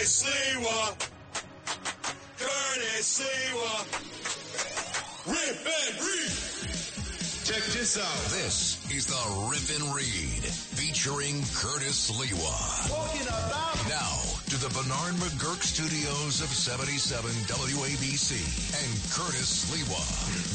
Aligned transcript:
Curtis 0.00 0.24
Sliwa. 0.24 0.96
Curtis 2.40 3.20
Sliwa. 3.20 3.72
Rip 5.28 5.60
and 5.60 5.96
read. 6.00 6.32
Check 7.44 7.64
this 7.76 7.98
out. 8.00 8.24
This 8.32 8.80
is 8.90 9.04
the 9.04 9.20
Rip 9.52 9.68
and 9.76 9.94
Read 9.94 10.40
featuring 10.72 11.44
Curtis 11.52 12.08
Sliwa. 12.08 12.88
Talking 12.88 13.28
about 13.28 13.76
Now 13.90 14.16
to 14.48 14.56
the 14.56 14.72
Bernard 14.72 15.20
McGuirk 15.20 15.60
studios 15.62 16.40
of 16.40 16.48
77 16.48 17.30
WABC 17.44 18.40
and 18.80 18.90
Curtis 19.12 19.68
Sliwa. 19.68 20.00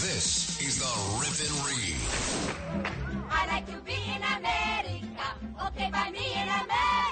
This 0.02 0.60
is 0.60 0.80
the 0.82 0.90
Rip 1.22 1.38
and 1.46 1.54
Read. 1.70 2.02
I 3.30 3.46
like 3.46 3.68
to 3.68 3.78
be 3.86 3.94
in 3.94 4.24
America. 4.26 5.38
Okay, 5.68 5.92
by 5.92 6.10
me 6.10 6.34
in 6.34 6.50
America. 6.50 7.05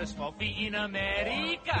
In 0.00 0.74
America. 0.76 1.72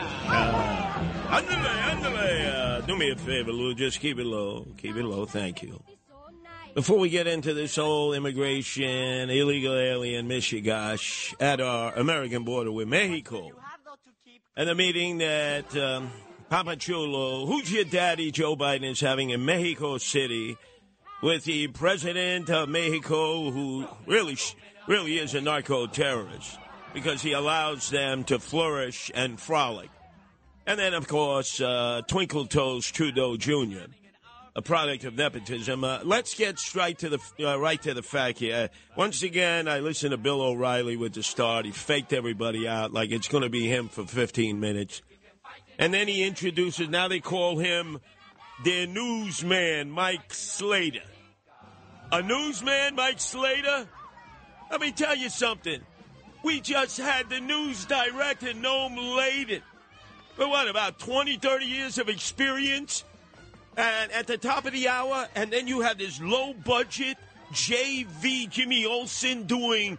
Andale. 1.30 2.54
Uh, 2.54 2.80
do 2.82 2.94
me 2.94 3.10
a 3.10 3.16
favor, 3.16 3.50
Lou. 3.50 3.74
Just 3.74 3.98
keep 4.00 4.18
it 4.18 4.26
low. 4.26 4.66
Keep 4.76 4.96
it 4.96 5.04
low. 5.06 5.24
Thank 5.24 5.62
you. 5.62 5.82
Before 6.74 6.98
we 6.98 7.08
get 7.08 7.26
into 7.26 7.54
this 7.54 7.76
whole 7.76 8.12
immigration, 8.12 9.30
illegal 9.30 9.74
alien 9.74 10.28
mishigash 10.28 11.34
at 11.40 11.62
our 11.62 11.94
American 11.94 12.44
border 12.44 12.70
with 12.70 12.88
Mexico, 12.88 13.52
and 14.54 14.68
the 14.68 14.74
meeting 14.74 15.16
that 15.16 15.74
um, 15.78 16.10
Papa 16.50 16.76
Chulo, 16.76 17.46
who's 17.46 17.72
your 17.72 17.84
daddy, 17.84 18.30
Joe 18.30 18.54
Biden, 18.54 18.84
is 18.84 19.00
having 19.00 19.30
in 19.30 19.46
Mexico 19.46 19.96
City 19.96 20.58
with 21.22 21.44
the 21.44 21.68
president 21.68 22.50
of 22.50 22.68
Mexico, 22.68 23.50
who 23.50 23.86
really, 24.04 24.36
really 24.86 25.18
is 25.18 25.34
a 25.34 25.40
narco 25.40 25.86
terrorist 25.86 26.58
because 26.92 27.22
he 27.22 27.32
allows 27.32 27.90
them 27.90 28.24
to 28.24 28.38
flourish 28.38 29.10
and 29.14 29.38
frolic. 29.38 29.90
And 30.66 30.78
then, 30.78 30.94
of 30.94 31.08
course, 31.08 31.60
uh, 31.60 32.02
Twinkle 32.06 32.46
Toes 32.46 32.90
Trudeau 32.90 33.36
Jr., 33.36 33.90
a 34.54 34.62
product 34.62 35.04
of 35.04 35.16
nepotism. 35.16 35.84
Uh, 35.84 36.00
let's 36.04 36.34
get 36.34 36.58
straight 36.58 36.98
to 36.98 37.08
the 37.08 37.18
uh, 37.40 37.58
right 37.58 37.80
to 37.82 37.94
the 37.94 38.02
fact 38.02 38.38
here. 38.38 38.68
Once 38.96 39.22
again, 39.22 39.68
I 39.68 39.78
listened 39.78 40.10
to 40.10 40.16
Bill 40.16 40.42
O'Reilly 40.42 40.96
with 40.96 41.14
the 41.14 41.22
start. 41.22 41.64
He 41.64 41.72
faked 41.72 42.12
everybody 42.12 42.66
out 42.66 42.92
like 42.92 43.10
it's 43.10 43.28
going 43.28 43.42
to 43.42 43.48
be 43.48 43.68
him 43.68 43.88
for 43.88 44.04
15 44.04 44.58
minutes, 44.60 45.02
and 45.78 45.94
then 45.94 46.08
he 46.08 46.24
introduces. 46.24 46.88
Now 46.88 47.08
they 47.08 47.20
call 47.20 47.58
him 47.58 48.00
their 48.64 48.86
newsman, 48.86 49.90
Mike 49.90 50.34
Slater. 50.34 51.00
A 52.12 52.22
newsman, 52.22 52.96
Mike 52.96 53.20
Slater. 53.20 53.88
Let 54.70 54.80
me 54.80 54.90
tell 54.90 55.16
you 55.16 55.30
something. 55.30 55.80
We 56.42 56.60
just 56.60 56.96
had 56.98 57.28
the 57.28 57.40
news 57.40 57.84
director, 57.84 58.52
Noam 58.52 59.16
Laden. 59.16 59.62
For 60.36 60.48
what, 60.48 60.68
about 60.68 60.98
20, 60.98 61.36
30 61.36 61.64
years 61.66 61.98
of 61.98 62.08
experience? 62.08 63.04
And 63.76 64.10
at 64.12 64.26
the 64.26 64.38
top 64.38 64.64
of 64.64 64.72
the 64.72 64.88
hour, 64.88 65.28
and 65.34 65.50
then 65.52 65.66
you 65.66 65.80
have 65.80 65.98
this 65.98 66.20
low 66.20 66.54
budget 66.54 67.18
JV 67.52 68.48
Jimmy 68.48 68.86
Olsen 68.86 69.44
doing, 69.44 69.98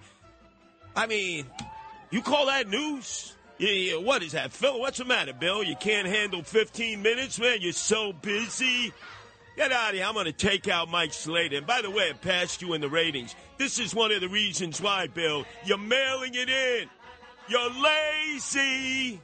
I 0.95 1.08
mean, 1.08 1.45
you 2.09 2.22
call 2.22 2.47
that 2.47 2.67
news? 2.67 3.36
Yeah, 3.58 3.69
yeah, 3.69 3.97
what 3.97 4.23
is 4.23 4.31
that, 4.31 4.52
Phil? 4.52 4.80
What's 4.80 4.97
the 4.97 5.06
matter, 5.06 5.34
Bill? 5.34 5.64
You 5.64 5.75
can't 5.75 6.08
handle 6.08 6.42
15 6.42 7.02
minutes, 7.02 7.39
man? 7.39 7.59
You're 7.62 7.73
so 7.73 8.12
busy. 8.12 8.92
Get 9.61 9.71
out 9.71 9.89
of 9.89 9.95
here. 9.95 10.05
I'm 10.05 10.15
going 10.15 10.25
to 10.25 10.31
take 10.31 10.67
out 10.67 10.89
Mike 10.89 11.13
Slater. 11.13 11.57
And 11.57 11.67
by 11.67 11.83
the 11.83 11.91
way, 11.91 12.05
it 12.05 12.19
passed 12.19 12.63
you 12.63 12.73
in 12.73 12.81
the 12.81 12.89
ratings. 12.89 13.35
This 13.59 13.77
is 13.77 13.93
one 13.93 14.11
of 14.11 14.19
the 14.19 14.27
reasons 14.27 14.81
why, 14.81 15.05
Bill. 15.05 15.45
You're 15.65 15.77
mailing 15.77 16.33
it 16.33 16.49
in. 16.49 16.89
You're 17.47 17.69
lazy. 17.69 19.21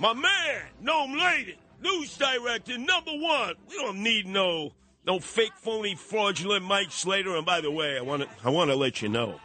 My 0.00 0.12
man, 0.12 0.62
Noam 0.82 1.16
Laden, 1.20 1.54
news 1.80 2.16
director, 2.16 2.78
number 2.78 3.12
one. 3.12 3.54
We 3.70 3.76
don't 3.76 4.02
need 4.02 4.26
no 4.26 4.72
no 5.06 5.20
fake, 5.20 5.52
phony, 5.54 5.94
fraudulent 5.94 6.64
Mike 6.64 6.90
Slater. 6.90 7.36
And 7.36 7.46
by 7.46 7.60
the 7.60 7.70
way, 7.70 7.96
I 7.96 8.02
want 8.02 8.22
to 8.22 8.28
I 8.42 8.50
want 8.50 8.72
to 8.72 8.76
let 8.76 9.02
you 9.02 9.08
know, 9.08 9.38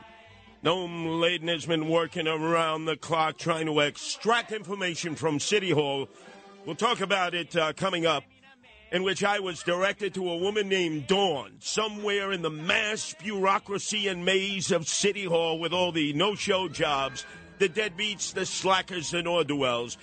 Noam 0.65 1.21
Laden 1.21 1.49
has 1.49 1.67
been 1.67 1.87
working 1.87 2.27
around 2.27 2.85
the 2.85 2.97
clock 2.97 3.37
trying 3.37 3.67
to 3.67 3.79
extract 3.81 4.51
information 4.51 5.13
from 5.13 5.39
City 5.39 5.69
Hall. 5.69 6.09
We'll 6.65 6.75
talk 6.75 6.99
about 6.99 7.35
it 7.35 7.55
uh, 7.55 7.73
coming 7.73 8.07
up. 8.07 8.23
In 8.91 9.03
which 9.03 9.23
I 9.23 9.39
was 9.39 9.63
directed 9.63 10.13
to 10.15 10.29
a 10.29 10.37
woman 10.37 10.67
named 10.67 11.07
Dawn, 11.07 11.53
somewhere 11.59 12.33
in 12.33 12.41
the 12.41 12.49
mass 12.49 13.15
bureaucracy 13.23 14.09
and 14.09 14.25
maze 14.25 14.69
of 14.69 14.85
City 14.85 15.23
Hall 15.23 15.59
with 15.59 15.71
all 15.71 15.93
the 15.93 16.11
no 16.11 16.35
show 16.35 16.67
jobs, 16.67 17.25
the 17.57 17.69
deadbeats, 17.69 18.33
the 18.33 18.45
slackers, 18.45 19.11
the 19.11 19.23
ne'er-do-wells, 19.23 19.97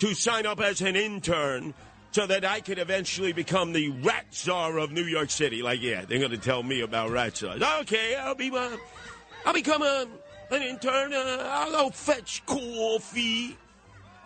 to 0.00 0.12
sign 0.12 0.44
up 0.44 0.60
as 0.60 0.82
an 0.82 0.96
intern 0.96 1.72
so 2.10 2.26
that 2.26 2.44
I 2.44 2.60
could 2.60 2.78
eventually 2.78 3.32
become 3.32 3.72
the 3.72 3.88
rat 3.88 4.26
czar 4.34 4.76
of 4.78 4.92
New 4.92 5.04
York 5.04 5.30
City. 5.30 5.62
Like, 5.62 5.80
yeah, 5.80 6.04
they're 6.04 6.18
going 6.18 6.30
to 6.30 6.38
tell 6.38 6.62
me 6.62 6.82
about 6.82 7.10
rat 7.10 7.38
czars. 7.38 7.62
Okay, 7.80 8.16
I'll 8.16 8.34
be, 8.34 8.50
uh, 8.50 8.76
I'll 9.46 9.54
become 9.54 9.82
a, 9.82 10.06
an 10.50 10.62
intern. 10.62 11.14
Uh, 11.14 11.48
I'll 11.50 11.70
go 11.70 11.90
fetch 11.90 12.44
coffee 12.44 13.56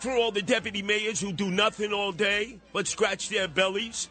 for 0.03 0.11
all 0.11 0.31
the 0.31 0.43
deputy 0.43 0.83
mayors 0.83 1.21
who 1.21 1.33
do 1.33 1.51
nothing 1.51 1.93
all 1.93 2.13
day 2.13 2.59
but 2.73 2.87
scratch 2.87 3.29
their 3.29 3.49
bellies. 3.49 4.09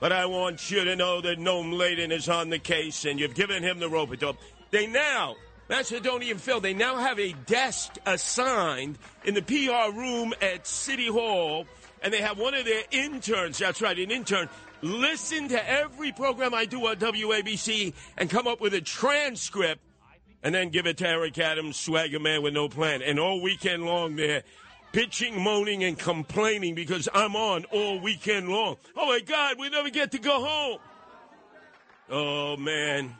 But 0.00 0.12
I 0.12 0.26
want 0.26 0.70
you 0.70 0.84
to 0.84 0.96
know 0.96 1.20
that 1.20 1.38
Noam 1.38 1.72
Laden 1.72 2.12
is 2.12 2.28
on 2.28 2.50
the 2.50 2.58
case, 2.58 3.04
and 3.04 3.18
you've 3.18 3.34
given 3.34 3.62
him 3.62 3.78
the 3.78 3.88
rope 3.88 4.10
a 4.12 4.16
dope. 4.16 4.36
They 4.70 4.86
now, 4.86 5.36
Macedonian 5.68 6.38
Phil, 6.38 6.60
they 6.60 6.74
now 6.74 6.96
have 6.96 7.18
a 7.18 7.32
desk 7.46 7.94
assigned 8.04 8.98
in 9.24 9.34
the 9.34 9.42
PR 9.42 9.96
room 9.96 10.34
at 10.42 10.66
City 10.66 11.06
Hall, 11.06 11.66
and 12.02 12.12
they 12.12 12.20
have 12.20 12.38
one 12.38 12.54
of 12.54 12.64
their 12.66 12.82
interns, 12.90 13.58
that's 13.58 13.80
right, 13.80 13.98
an 13.98 14.10
intern, 14.10 14.48
listen 14.82 15.48
to 15.48 15.70
every 15.70 16.12
program 16.12 16.52
I 16.52 16.66
do 16.66 16.86
on 16.86 16.96
WABC 16.96 17.94
and 18.18 18.28
come 18.28 18.46
up 18.46 18.60
with 18.60 18.74
a 18.74 18.82
transcript 18.82 19.80
and 20.42 20.54
then 20.54 20.68
give 20.68 20.86
it 20.86 20.98
to 20.98 21.08
Eric 21.08 21.38
Adams, 21.38 21.76
swagger 21.76 22.20
man 22.20 22.42
with 22.42 22.52
no 22.52 22.68
plan. 22.68 23.00
And 23.00 23.18
all 23.18 23.40
weekend 23.40 23.86
long 23.86 24.16
they're 24.16 24.42
bitching, 24.94 25.36
moaning, 25.36 25.82
and 25.82 25.98
complaining 25.98 26.74
because 26.74 27.08
I'm 27.12 27.34
on 27.34 27.64
all 27.66 28.00
weekend 28.00 28.48
long. 28.48 28.76
Oh 28.96 29.06
my 29.06 29.20
God, 29.20 29.56
we 29.58 29.68
never 29.68 29.90
get 29.90 30.12
to 30.12 30.18
go 30.18 30.44
home. 30.44 30.78
Oh 32.08 32.56
man. 32.56 33.14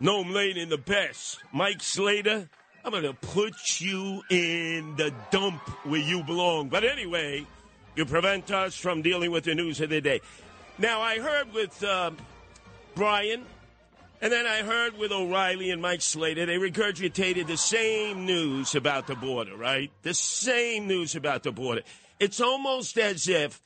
Noam 0.00 0.56
in 0.56 0.68
the 0.68 0.76
best. 0.76 1.38
Mike 1.52 1.82
Slater, 1.82 2.50
I'm 2.84 2.90
going 2.90 3.04
to 3.04 3.14
put 3.14 3.80
you 3.80 4.22
in 4.28 4.94
the 4.96 5.10
dump 5.30 5.62
where 5.86 6.00
you 6.00 6.22
belong. 6.22 6.68
But 6.68 6.84
anyway, 6.84 7.46
you 7.94 8.04
prevent 8.04 8.50
us 8.50 8.76
from 8.76 9.00
dealing 9.00 9.30
with 9.30 9.44
the 9.44 9.54
news 9.54 9.80
of 9.80 9.88
the 9.88 10.02
day. 10.02 10.20
Now, 10.76 11.00
I 11.00 11.18
heard 11.18 11.50
with 11.54 11.82
uh, 11.82 12.10
Brian, 12.94 13.46
and 14.20 14.32
then 14.32 14.46
I 14.46 14.62
heard 14.62 14.98
with 14.98 15.12
O'Reilly 15.12 15.70
and 15.70 15.82
Mike 15.82 16.02
Slater, 16.02 16.46
they 16.46 16.56
regurgitated 16.56 17.46
the 17.46 17.56
same 17.56 18.24
news 18.26 18.74
about 18.74 19.06
the 19.06 19.14
border, 19.14 19.56
right? 19.56 19.90
The 20.02 20.14
same 20.14 20.86
news 20.86 21.14
about 21.14 21.42
the 21.42 21.52
border. 21.52 21.82
It's 22.18 22.40
almost 22.40 22.98
as 22.98 23.28
if 23.28 23.60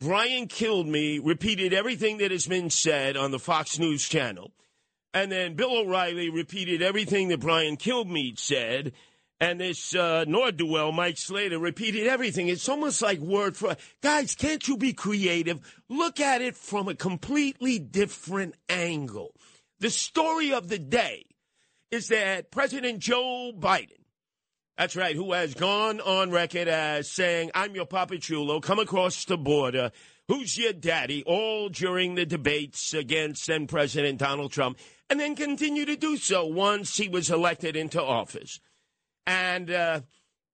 Brian 0.00 0.48
Kilmeade 0.48 1.20
repeated 1.24 1.72
everything 1.72 2.18
that 2.18 2.30
has 2.30 2.46
been 2.46 2.68
said 2.70 3.16
on 3.16 3.30
the 3.30 3.38
Fox 3.38 3.78
News 3.78 4.06
channel. 4.06 4.52
And 5.14 5.30
then 5.30 5.54
Bill 5.54 5.78
O'Reilly 5.78 6.28
repeated 6.28 6.82
everything 6.82 7.28
that 7.28 7.40
Brian 7.40 7.76
Kilmeade 7.76 8.38
said. 8.38 8.92
And 9.40 9.60
this 9.60 9.94
uh, 9.94 10.24
Mike 10.92 11.18
Slater, 11.18 11.58
repeated 11.58 12.06
everything. 12.06 12.48
It's 12.48 12.68
almost 12.68 13.00
like 13.00 13.20
word 13.20 13.56
for 13.56 13.76
guys. 14.02 14.34
Can't 14.34 14.66
you 14.66 14.76
be 14.76 14.92
creative? 14.92 15.60
Look 15.88 16.20
at 16.20 16.42
it 16.42 16.56
from 16.56 16.88
a 16.88 16.94
completely 16.94 17.78
different 17.78 18.54
angle. 18.68 19.34
The 19.80 19.90
story 19.90 20.52
of 20.52 20.68
the 20.68 20.78
day 20.78 21.24
is 21.90 22.08
that 22.08 22.50
President 22.50 23.00
Joe 23.00 23.52
Biden, 23.56 24.04
that's 24.76 24.96
right, 24.96 25.14
who 25.14 25.32
has 25.32 25.54
gone 25.54 26.00
on 26.00 26.30
record 26.30 26.68
as 26.68 27.10
saying, 27.10 27.50
"I'm 27.54 27.74
your 27.74 27.86
Papa 27.86 28.18
Chulo, 28.18 28.60
come 28.60 28.78
across 28.78 29.24
the 29.24 29.36
border." 29.36 29.92
Who's 30.26 30.56
your 30.56 30.72
daddy? 30.72 31.22
All 31.24 31.68
during 31.68 32.14
the 32.14 32.24
debates 32.24 32.94
against 32.94 33.46
then 33.46 33.66
President 33.66 34.18
Donald 34.18 34.52
Trump, 34.52 34.78
and 35.10 35.20
then 35.20 35.36
continue 35.36 35.84
to 35.84 35.96
do 35.96 36.16
so 36.16 36.46
once 36.46 36.96
he 36.96 37.08
was 37.08 37.30
elected 37.30 37.76
into 37.76 38.02
office. 38.02 38.58
And 39.26 39.70
uh, 39.70 40.00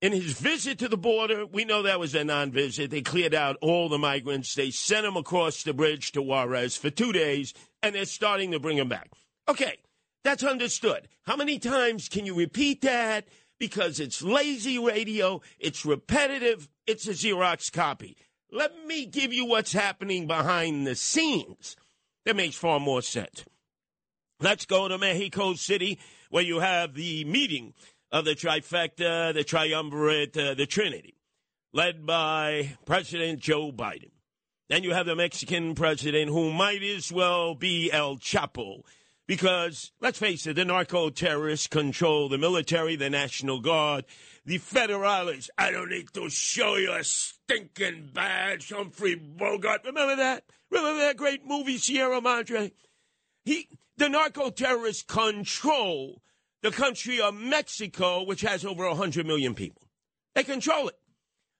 in 0.01 0.13
his 0.13 0.33
visit 0.33 0.79
to 0.79 0.89
the 0.89 0.97
border, 0.97 1.45
we 1.45 1.65
know 1.65 1.83
that 1.83 2.01
was 2.01 2.15
a 2.15 2.25
non 2.25 2.51
visit. 2.51 2.91
They 2.91 3.03
cleared 3.03 3.35
out 3.35 3.57
all 3.61 3.89
the 3.89 3.99
migrants. 3.99 4.55
They 4.55 4.71
sent 4.71 5.05
them 5.05 5.17
across 5.17 5.63
the 5.63 5.75
bridge 5.75 6.13
to 6.13 6.23
Juarez 6.23 6.77
for 6.77 6.91
two 6.91 7.13
days, 7.13 7.53
and 7.83 7.95
they're 7.95 8.07
starting 8.07 8.53
to 8.53 8.61
bring 8.61 8.79
them 8.79 8.89
back. 8.89 9.11
Okay, 9.49 9.79
that's 10.25 10.43
understood. 10.43 11.09
How 11.25 11.37
many 11.37 11.59
times 11.59 12.09
can 12.09 12.25
you 12.25 12.35
repeat 12.35 12.81
that? 12.83 13.29
Because 13.59 14.01
it's 14.01 14.23
lazy 14.23 14.79
radio, 14.79 15.43
it's 15.59 15.85
repetitive, 15.85 16.69
it's 16.87 17.07
a 17.07 17.13
Xerox 17.13 17.71
copy. 17.71 18.17
Let 18.51 18.87
me 18.87 19.05
give 19.05 19.35
you 19.35 19.45
what's 19.45 19.73
happening 19.73 20.27
behind 20.27 20.87
the 20.87 20.95
scenes. 20.95 21.77
That 22.25 22.37
makes 22.37 22.57
far 22.57 22.81
more 22.81 23.03
sense. 23.03 23.45
Let's 24.41 24.65
go 24.65 24.89
to 24.89 24.97
Mexico 24.97 25.55
City, 25.55 25.99
where 26.31 26.43
you 26.43 26.61
have 26.61 26.95
the 26.95 27.25
meeting 27.27 27.75
of 28.13 28.25
the 28.25 28.35
trifecta, 28.35 29.33
the 29.33 29.45
triumvirate, 29.45 30.37
uh, 30.37 30.55
the 30.55 30.67
Trinity, 30.67 31.17
led 31.73 32.05
by 32.07 32.77
President 32.85 33.41
Joe 33.41 33.71
Biden. 33.73 34.11
Then 34.69 34.85
you 34.85 34.93
have 34.95 35.07
the 35.07 35.17
Mexican 35.17 35.75
president 35.75 36.31
who 36.31 36.53
might 36.53 36.83
as 36.83 37.13
well 37.13 37.55
be 37.55 37.91
El 37.93 38.17
Chapo 38.19 38.83
because, 39.27 39.93
let's 40.01 40.19
face 40.19 40.47
it, 40.47 40.57
the 40.57 40.65
narco 40.65 41.11
terrorists 41.11 41.67
control 41.67 42.29
the 42.29 42.39
military, 42.39 42.97
the 42.97 43.11
National 43.11 43.61
Guard, 43.61 44.05
the 44.45 44.59
federales. 44.59 45.49
I 45.57 45.71
don't 45.71 45.91
need 45.91 46.13
to 46.15 46.29
show 46.31 46.77
you 46.77 46.93
a 46.93 47.05
stinking 47.05 48.11
badge, 48.13 48.71
Humphrey 48.71 49.15
Bogart. 49.15 49.83
Remember 49.85 50.17
that? 50.17 50.45
Remember 50.71 51.01
that 51.01 51.17
great 51.17 51.47
movie, 51.47 51.79
Sierra 51.79 52.21
Madre? 52.21 52.73
He, 53.45 53.69
the 53.97 54.09
narco 54.09 54.51
terrorists 54.51 55.03
control 55.03 56.23
the 56.63 56.71
country 56.71 57.21
of 57.21 57.35
Mexico, 57.35 58.23
which 58.23 58.43
has 58.43 58.65
over 58.65 58.87
100 58.87 59.27
million 59.27 59.55
people. 59.55 59.83
They 60.35 60.45
control 60.45 60.89
it. 60.89 60.99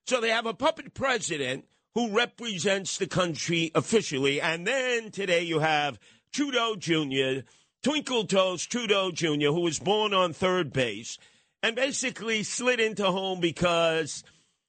So 0.07 0.21
they 0.21 0.31
have 0.31 0.47
a 0.47 0.55
puppet 0.55 0.95
president 0.95 1.67
who 1.95 2.11
represents 2.11 2.99
the 2.99 3.07
country 3.07 3.71
officially. 3.75 4.41
And 4.41 4.67
then 4.67 5.11
today 5.11 5.43
you 5.43 5.61
have 5.61 5.99
Trudeau 6.33 6.77
Jr., 6.77 7.47
Twinkle 7.83 8.27
Toes 8.27 8.67
Trudeau 8.67 9.11
Jr., 9.11 9.47
who 9.47 9.61
was 9.61 9.79
born 9.79 10.13
on 10.13 10.33
third 10.33 10.73
base 10.73 11.19
and 11.63 11.77
basically 11.77 12.43
slid 12.43 12.81
into 12.81 13.05
home 13.05 13.41
because 13.41 14.23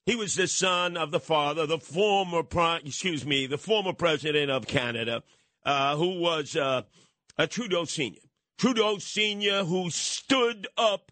he 0.05 0.15
was 0.15 0.35
the 0.35 0.47
son 0.47 0.97
of 0.97 1.11
the 1.11 1.19
father, 1.19 1.65
the 1.65 1.77
former, 1.77 2.43
excuse 2.83 3.25
me, 3.25 3.47
the 3.47 3.57
former 3.57 3.93
president 3.93 4.49
of 4.49 4.65
Canada, 4.65 5.23
uh, 5.65 5.95
who 5.95 6.19
was 6.19 6.55
uh, 6.55 6.81
a 7.37 7.47
Trudeau 7.47 7.85
Sr. 7.85 8.19
Trudeau 8.57 8.97
Sr., 8.97 9.63
who 9.63 9.89
stood 9.89 10.67
up 10.77 11.11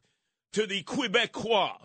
to 0.54 0.66
the 0.66 0.84
Quebecois. 0.84 1.78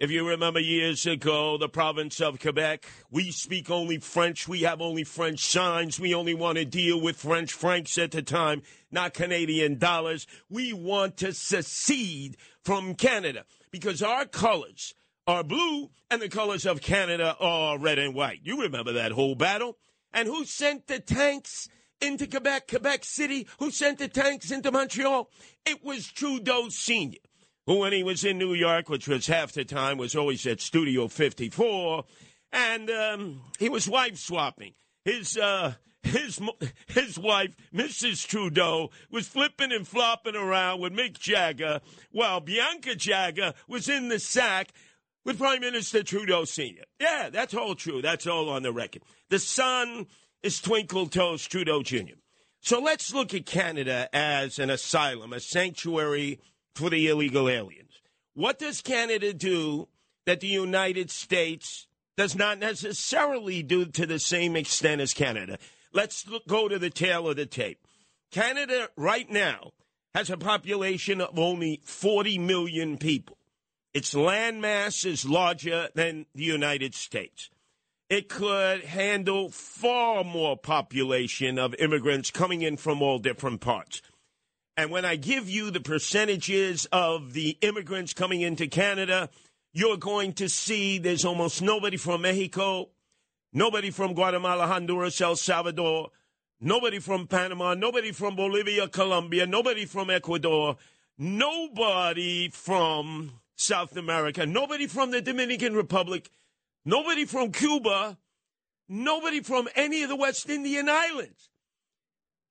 If 0.00 0.10
you 0.10 0.28
remember 0.28 0.58
years 0.58 1.06
ago, 1.06 1.56
the 1.56 1.68
province 1.68 2.20
of 2.20 2.40
Quebec, 2.40 2.84
we 3.10 3.30
speak 3.30 3.70
only 3.70 3.98
French. 3.98 4.48
We 4.48 4.62
have 4.62 4.80
only 4.80 5.04
French 5.04 5.46
signs. 5.46 6.00
We 6.00 6.14
only 6.14 6.34
want 6.34 6.58
to 6.58 6.64
deal 6.64 7.00
with 7.00 7.16
French 7.16 7.52
francs 7.52 7.96
at 7.96 8.10
the 8.10 8.20
time, 8.20 8.62
not 8.90 9.14
Canadian 9.14 9.78
dollars. 9.78 10.26
We 10.50 10.72
want 10.72 11.16
to 11.18 11.32
secede 11.32 12.36
from 12.64 12.96
Canada 12.96 13.44
because 13.70 14.02
our 14.02 14.26
colors 14.26 14.94
are 15.28 15.44
blue 15.44 15.90
and 16.10 16.20
the 16.20 16.28
colors 16.28 16.66
of 16.66 16.80
Canada 16.80 17.36
are 17.38 17.78
red 17.78 18.00
and 18.00 18.14
white. 18.14 18.40
You 18.42 18.62
remember 18.62 18.92
that 18.94 19.12
whole 19.12 19.36
battle? 19.36 19.78
And 20.12 20.28
who 20.28 20.44
sent 20.44 20.86
the 20.86 20.98
tanks 20.98 21.68
into 22.04 22.26
Quebec, 22.26 22.68
Quebec 22.68 23.04
City? 23.04 23.46
Who 23.58 23.70
sent 23.70 23.98
the 23.98 24.08
tanks 24.08 24.50
into 24.50 24.70
Montreal? 24.70 25.30
It 25.66 25.84
was 25.84 26.06
Trudeau 26.06 26.68
Sr., 26.68 27.18
who, 27.66 27.78
when 27.78 27.92
he 27.92 28.02
was 28.02 28.24
in 28.24 28.38
New 28.38 28.54
York, 28.54 28.88
which 28.88 29.08
was 29.08 29.26
half 29.26 29.52
the 29.52 29.64
time, 29.64 29.98
was 29.98 30.14
always 30.14 30.46
at 30.46 30.60
Studio 30.60 31.08
54, 31.08 32.04
and 32.52 32.90
um, 32.90 33.40
he 33.58 33.68
was 33.68 33.88
wife 33.88 34.18
swapping. 34.18 34.74
His, 35.04 35.36
uh, 35.36 35.74
his, 36.02 36.40
his 36.86 37.18
wife, 37.18 37.56
Mrs. 37.74 38.26
Trudeau, 38.26 38.90
was 39.10 39.26
flipping 39.26 39.72
and 39.72 39.88
flopping 39.88 40.36
around 40.36 40.80
with 40.80 40.92
Mick 40.92 41.18
Jagger, 41.18 41.80
while 42.12 42.40
Bianca 42.40 42.94
Jagger 42.94 43.54
was 43.66 43.88
in 43.88 44.08
the 44.08 44.18
sack 44.18 44.68
with 45.24 45.38
Prime 45.38 45.60
Minister 45.60 46.02
Trudeau 46.02 46.44
Sr. 46.44 46.84
Yeah, 47.00 47.30
that's 47.30 47.54
all 47.54 47.74
true. 47.74 48.02
That's 48.02 48.26
all 48.26 48.50
on 48.50 48.62
the 48.62 48.72
record. 48.72 49.02
The 49.30 49.38
son 49.38 50.06
is 50.44 50.60
Twinkle 50.60 51.06
Toes 51.06 51.46
Trudeau 51.46 51.82
Jr. 51.82 52.18
So 52.60 52.78
let's 52.78 53.14
look 53.14 53.32
at 53.32 53.46
Canada 53.46 54.10
as 54.12 54.58
an 54.58 54.68
asylum, 54.68 55.32
a 55.32 55.40
sanctuary 55.40 56.38
for 56.74 56.90
the 56.90 57.08
illegal 57.08 57.48
aliens. 57.48 58.02
What 58.34 58.58
does 58.58 58.82
Canada 58.82 59.32
do 59.32 59.88
that 60.26 60.40
the 60.40 60.46
United 60.46 61.10
States 61.10 61.86
does 62.18 62.36
not 62.36 62.58
necessarily 62.58 63.62
do 63.62 63.86
to 63.86 64.04
the 64.04 64.18
same 64.18 64.54
extent 64.54 65.00
as 65.00 65.14
Canada? 65.14 65.56
Let's 65.94 66.28
look, 66.28 66.46
go 66.46 66.68
to 66.68 66.78
the 66.78 66.90
tail 66.90 67.26
of 67.26 67.36
the 67.36 67.46
tape. 67.46 67.78
Canada 68.30 68.90
right 68.96 69.30
now 69.30 69.72
has 70.14 70.28
a 70.28 70.36
population 70.36 71.22
of 71.22 71.38
only 71.38 71.80
40 71.84 72.36
million 72.36 72.98
people. 72.98 73.38
Its 73.94 74.12
landmass 74.12 75.06
is 75.06 75.24
larger 75.24 75.88
than 75.94 76.26
the 76.34 76.44
United 76.44 76.94
States. 76.94 77.48
It 78.14 78.28
could 78.28 78.84
handle 78.84 79.48
far 79.48 80.22
more 80.22 80.56
population 80.56 81.58
of 81.58 81.74
immigrants 81.80 82.30
coming 82.30 82.62
in 82.62 82.76
from 82.76 83.02
all 83.02 83.18
different 83.18 83.60
parts. 83.60 84.02
And 84.76 84.92
when 84.92 85.04
I 85.04 85.16
give 85.16 85.50
you 85.50 85.72
the 85.72 85.80
percentages 85.80 86.86
of 86.92 87.32
the 87.32 87.58
immigrants 87.60 88.12
coming 88.12 88.40
into 88.40 88.68
Canada, 88.68 89.30
you're 89.72 89.96
going 89.96 90.32
to 90.34 90.48
see 90.48 90.98
there's 90.98 91.24
almost 91.24 91.60
nobody 91.60 91.96
from 91.96 92.22
Mexico, 92.22 92.90
nobody 93.52 93.90
from 93.90 94.14
Guatemala, 94.14 94.68
Honduras, 94.68 95.20
El 95.20 95.34
Salvador, 95.34 96.10
nobody 96.60 97.00
from 97.00 97.26
Panama, 97.26 97.74
nobody 97.74 98.12
from 98.12 98.36
Bolivia, 98.36 98.86
Colombia, 98.86 99.44
nobody 99.44 99.86
from 99.86 100.08
Ecuador, 100.08 100.76
nobody 101.18 102.48
from 102.48 103.40
South 103.56 103.96
America, 103.96 104.46
nobody 104.46 104.86
from 104.86 105.10
the 105.10 105.20
Dominican 105.20 105.74
Republic, 105.74 106.30
nobody 106.84 107.24
from 107.24 107.52
Cuba, 107.52 108.18
nobody 108.88 109.40
from 109.40 109.68
any 109.74 110.02
of 110.02 110.08
the 110.08 110.16
West 110.16 110.48
Indian 110.48 110.88
islands. 110.88 111.50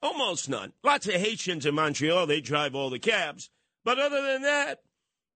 Almost 0.01 0.49
none. 0.49 0.73
Lots 0.83 1.07
of 1.07 1.13
Haitians 1.13 1.65
in 1.65 1.75
Montreal, 1.75 2.27
they 2.27 2.41
drive 2.41 2.75
all 2.75 2.89
the 2.89 2.99
cabs. 2.99 3.49
But 3.85 3.99
other 3.99 4.21
than 4.21 4.41
that, 4.41 4.79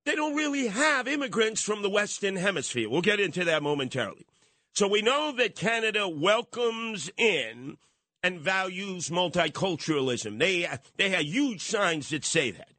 they 0.06 0.16
don't 0.16 0.36
really 0.36 0.68
have 0.68 1.08
immigrants 1.08 1.62
from 1.62 1.82
the 1.82 1.90
Western 1.90 2.36
Hemisphere. 2.36 2.90
We'll 2.90 3.02
get 3.02 3.20
into 3.20 3.44
that 3.46 3.64
momentarily. 3.64 4.26
So 4.74 4.88
we 4.88 5.02
know 5.02 5.32
that 5.34 5.56
Canada 5.56 6.08
welcomes 6.08 7.10
in 7.18 7.78
and 8.24 8.40
values 8.40 9.10
multiculturalism. 9.10 10.40
They, 10.40 10.68
they 10.98 11.10
have 11.10 11.24
huge 11.24 11.62
signs 11.62 12.10
that 12.10 12.26
say 12.26 12.52
that. 12.52 12.70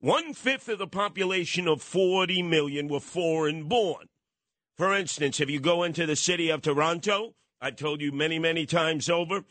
One 0.00 0.34
fifth 0.34 0.68
of 0.68 0.78
the 0.78 0.86
population 0.86 1.68
of 1.68 1.82
40 1.82 2.42
million 2.42 2.88
were 2.88 3.00
foreign 3.00 3.64
born. 3.64 4.08
For 4.76 4.94
instance, 4.94 5.40
if 5.40 5.48
you 5.48 5.58
go 5.58 5.84
into 5.84 6.04
the 6.04 6.16
city 6.16 6.50
of 6.50 6.60
Toronto, 6.60 7.34
I've 7.62 7.76
told 7.76 8.02
you 8.02 8.12
many, 8.12 8.38
many 8.38 8.66
times 8.66 9.08
over, 9.08 9.42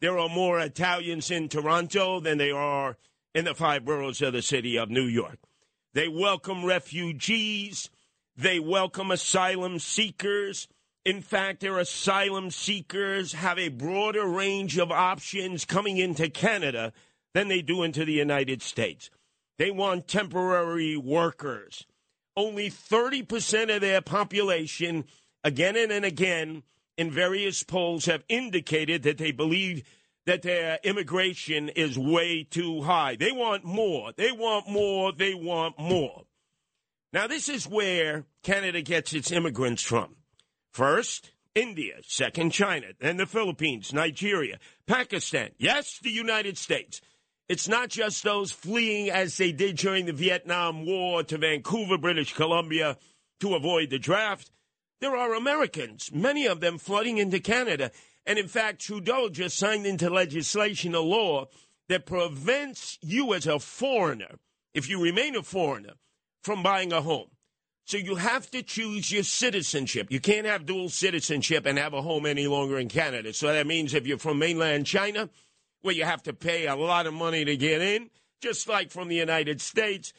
there 0.00 0.18
are 0.18 0.28
more 0.30 0.58
Italians 0.58 1.30
in 1.30 1.50
Toronto 1.50 2.18
than 2.20 2.38
there 2.38 2.56
are 2.56 2.96
in 3.34 3.44
the 3.44 3.54
five 3.54 3.84
boroughs 3.84 4.22
of 4.22 4.32
the 4.32 4.40
city 4.40 4.78
of 4.78 4.88
New 4.88 5.04
York. 5.04 5.38
They 5.92 6.08
welcome 6.08 6.64
refugees. 6.64 7.90
They 8.36 8.58
welcome 8.58 9.10
asylum 9.10 9.78
seekers. 9.80 10.66
In 11.04 11.20
fact, 11.20 11.60
their 11.60 11.78
asylum 11.78 12.50
seekers 12.50 13.34
have 13.34 13.58
a 13.58 13.68
broader 13.68 14.26
range 14.26 14.78
of 14.78 14.90
options 14.90 15.66
coming 15.66 15.98
into 15.98 16.30
Canada 16.30 16.94
than 17.34 17.48
they 17.48 17.60
do 17.60 17.82
into 17.82 18.06
the 18.06 18.14
United 18.14 18.62
States. 18.62 19.10
They 19.58 19.70
want 19.70 20.08
temporary 20.08 20.96
workers. 20.96 21.84
Only 22.36 22.70
30% 22.70 23.74
of 23.74 23.80
their 23.80 24.00
population, 24.00 25.04
again 25.44 25.76
and 25.76 26.04
again, 26.04 26.62
in 26.96 27.10
various 27.10 27.62
polls 27.62 28.06
have 28.06 28.24
indicated 28.28 29.02
that 29.02 29.18
they 29.18 29.32
believe 29.32 29.82
that 30.26 30.42
their 30.42 30.78
immigration 30.84 31.68
is 31.70 31.98
way 31.98 32.44
too 32.44 32.82
high. 32.82 33.16
They 33.16 33.32
want 33.32 33.64
more. 33.64 34.12
They 34.16 34.32
want 34.32 34.68
more. 34.68 35.12
They 35.12 35.34
want 35.34 35.78
more. 35.78 36.24
Now, 37.12 37.26
this 37.26 37.48
is 37.48 37.66
where 37.66 38.26
Canada 38.42 38.82
gets 38.82 39.12
its 39.12 39.32
immigrants 39.32 39.82
from. 39.82 40.16
First, 40.72 41.32
India. 41.54 41.96
Second, 42.06 42.50
China. 42.50 42.88
Then 43.00 43.16
the 43.16 43.26
Philippines, 43.26 43.92
Nigeria, 43.92 44.58
Pakistan. 44.86 45.50
Yes, 45.58 45.98
the 46.00 46.10
United 46.10 46.56
States. 46.56 47.00
It's 47.50 47.66
not 47.66 47.88
just 47.88 48.22
those 48.22 48.52
fleeing 48.52 49.10
as 49.10 49.36
they 49.36 49.50
did 49.50 49.76
during 49.76 50.06
the 50.06 50.12
Vietnam 50.12 50.86
War 50.86 51.24
to 51.24 51.36
Vancouver, 51.36 51.98
British 51.98 52.32
Columbia, 52.32 52.96
to 53.40 53.56
avoid 53.56 53.90
the 53.90 53.98
draft. 53.98 54.52
There 55.00 55.16
are 55.16 55.34
Americans, 55.34 56.12
many 56.14 56.46
of 56.46 56.60
them 56.60 56.78
flooding 56.78 57.18
into 57.18 57.40
Canada. 57.40 57.90
And 58.24 58.38
in 58.38 58.46
fact, 58.46 58.80
Trudeau 58.80 59.30
just 59.30 59.58
signed 59.58 59.84
into 59.84 60.08
legislation 60.08 60.94
a 60.94 61.00
law 61.00 61.48
that 61.88 62.06
prevents 62.06 63.00
you 63.02 63.34
as 63.34 63.48
a 63.48 63.58
foreigner, 63.58 64.36
if 64.72 64.88
you 64.88 65.02
remain 65.02 65.34
a 65.34 65.42
foreigner, 65.42 65.94
from 66.44 66.62
buying 66.62 66.92
a 66.92 67.02
home. 67.02 67.30
So 67.84 67.96
you 67.96 68.14
have 68.14 68.48
to 68.52 68.62
choose 68.62 69.10
your 69.10 69.24
citizenship. 69.24 70.06
You 70.12 70.20
can't 70.20 70.46
have 70.46 70.66
dual 70.66 70.88
citizenship 70.88 71.66
and 71.66 71.78
have 71.78 71.94
a 71.94 72.02
home 72.02 72.26
any 72.26 72.46
longer 72.46 72.78
in 72.78 72.88
Canada. 72.88 73.32
So 73.32 73.48
that 73.48 73.66
means 73.66 73.92
if 73.92 74.06
you're 74.06 74.18
from 74.18 74.38
mainland 74.38 74.86
China, 74.86 75.28
where 75.82 75.94
you 75.94 76.04
have 76.04 76.22
to 76.24 76.32
pay 76.32 76.66
a 76.66 76.76
lot 76.76 77.06
of 77.06 77.14
money 77.14 77.44
to 77.44 77.56
get 77.56 77.80
in, 77.80 78.10
just 78.40 78.68
like 78.68 78.90
from 78.90 79.08
the 79.08 79.16
United 79.16 79.60
States, 79.60 80.12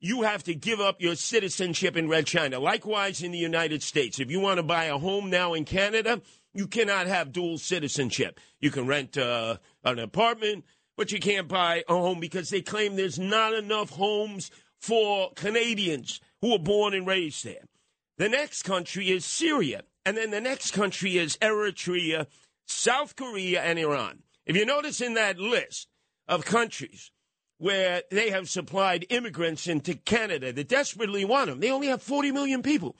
you 0.00 0.22
have 0.22 0.42
to 0.44 0.54
give 0.54 0.80
up 0.80 1.00
your 1.00 1.14
citizenship 1.14 1.96
in 1.96 2.08
Red 2.08 2.26
China. 2.26 2.58
Likewise, 2.60 3.22
in 3.22 3.32
the 3.32 3.38
United 3.38 3.82
States, 3.82 4.20
if 4.20 4.30
you 4.30 4.40
want 4.40 4.58
to 4.58 4.62
buy 4.62 4.84
a 4.84 4.98
home 4.98 5.30
now 5.30 5.54
in 5.54 5.64
Canada, 5.64 6.20
you 6.52 6.66
cannot 6.66 7.06
have 7.06 7.32
dual 7.32 7.58
citizenship. 7.58 8.38
You 8.60 8.70
can 8.70 8.86
rent 8.86 9.16
uh, 9.16 9.56
an 9.82 9.98
apartment, 9.98 10.64
but 10.96 11.10
you 11.10 11.20
can't 11.20 11.48
buy 11.48 11.84
a 11.88 11.94
home 11.94 12.20
because 12.20 12.50
they 12.50 12.60
claim 12.60 12.96
there's 12.96 13.18
not 13.18 13.54
enough 13.54 13.90
homes 13.90 14.50
for 14.78 15.32
Canadians 15.34 16.20
who 16.40 16.52
were 16.52 16.58
born 16.58 16.92
and 16.94 17.06
raised 17.06 17.44
there. 17.44 17.64
The 18.18 18.28
next 18.28 18.62
country 18.62 19.10
is 19.10 19.24
Syria. 19.24 19.82
And 20.06 20.16
then 20.16 20.30
the 20.30 20.40
next 20.40 20.72
country 20.72 21.16
is 21.16 21.38
Eritrea, 21.38 22.26
South 22.66 23.16
Korea, 23.16 23.62
and 23.62 23.78
Iran. 23.78 24.22
If 24.46 24.56
you 24.56 24.66
notice 24.66 25.00
in 25.00 25.14
that 25.14 25.38
list 25.38 25.88
of 26.28 26.44
countries 26.44 27.10
where 27.58 28.02
they 28.10 28.30
have 28.30 28.48
supplied 28.48 29.06
immigrants 29.10 29.66
into 29.66 29.94
Canada 29.94 30.52
that 30.52 30.68
desperately 30.68 31.24
want 31.24 31.48
them, 31.48 31.60
they 31.60 31.70
only 31.70 31.86
have 31.88 32.02
40 32.02 32.32
million 32.32 32.62
people. 32.62 32.96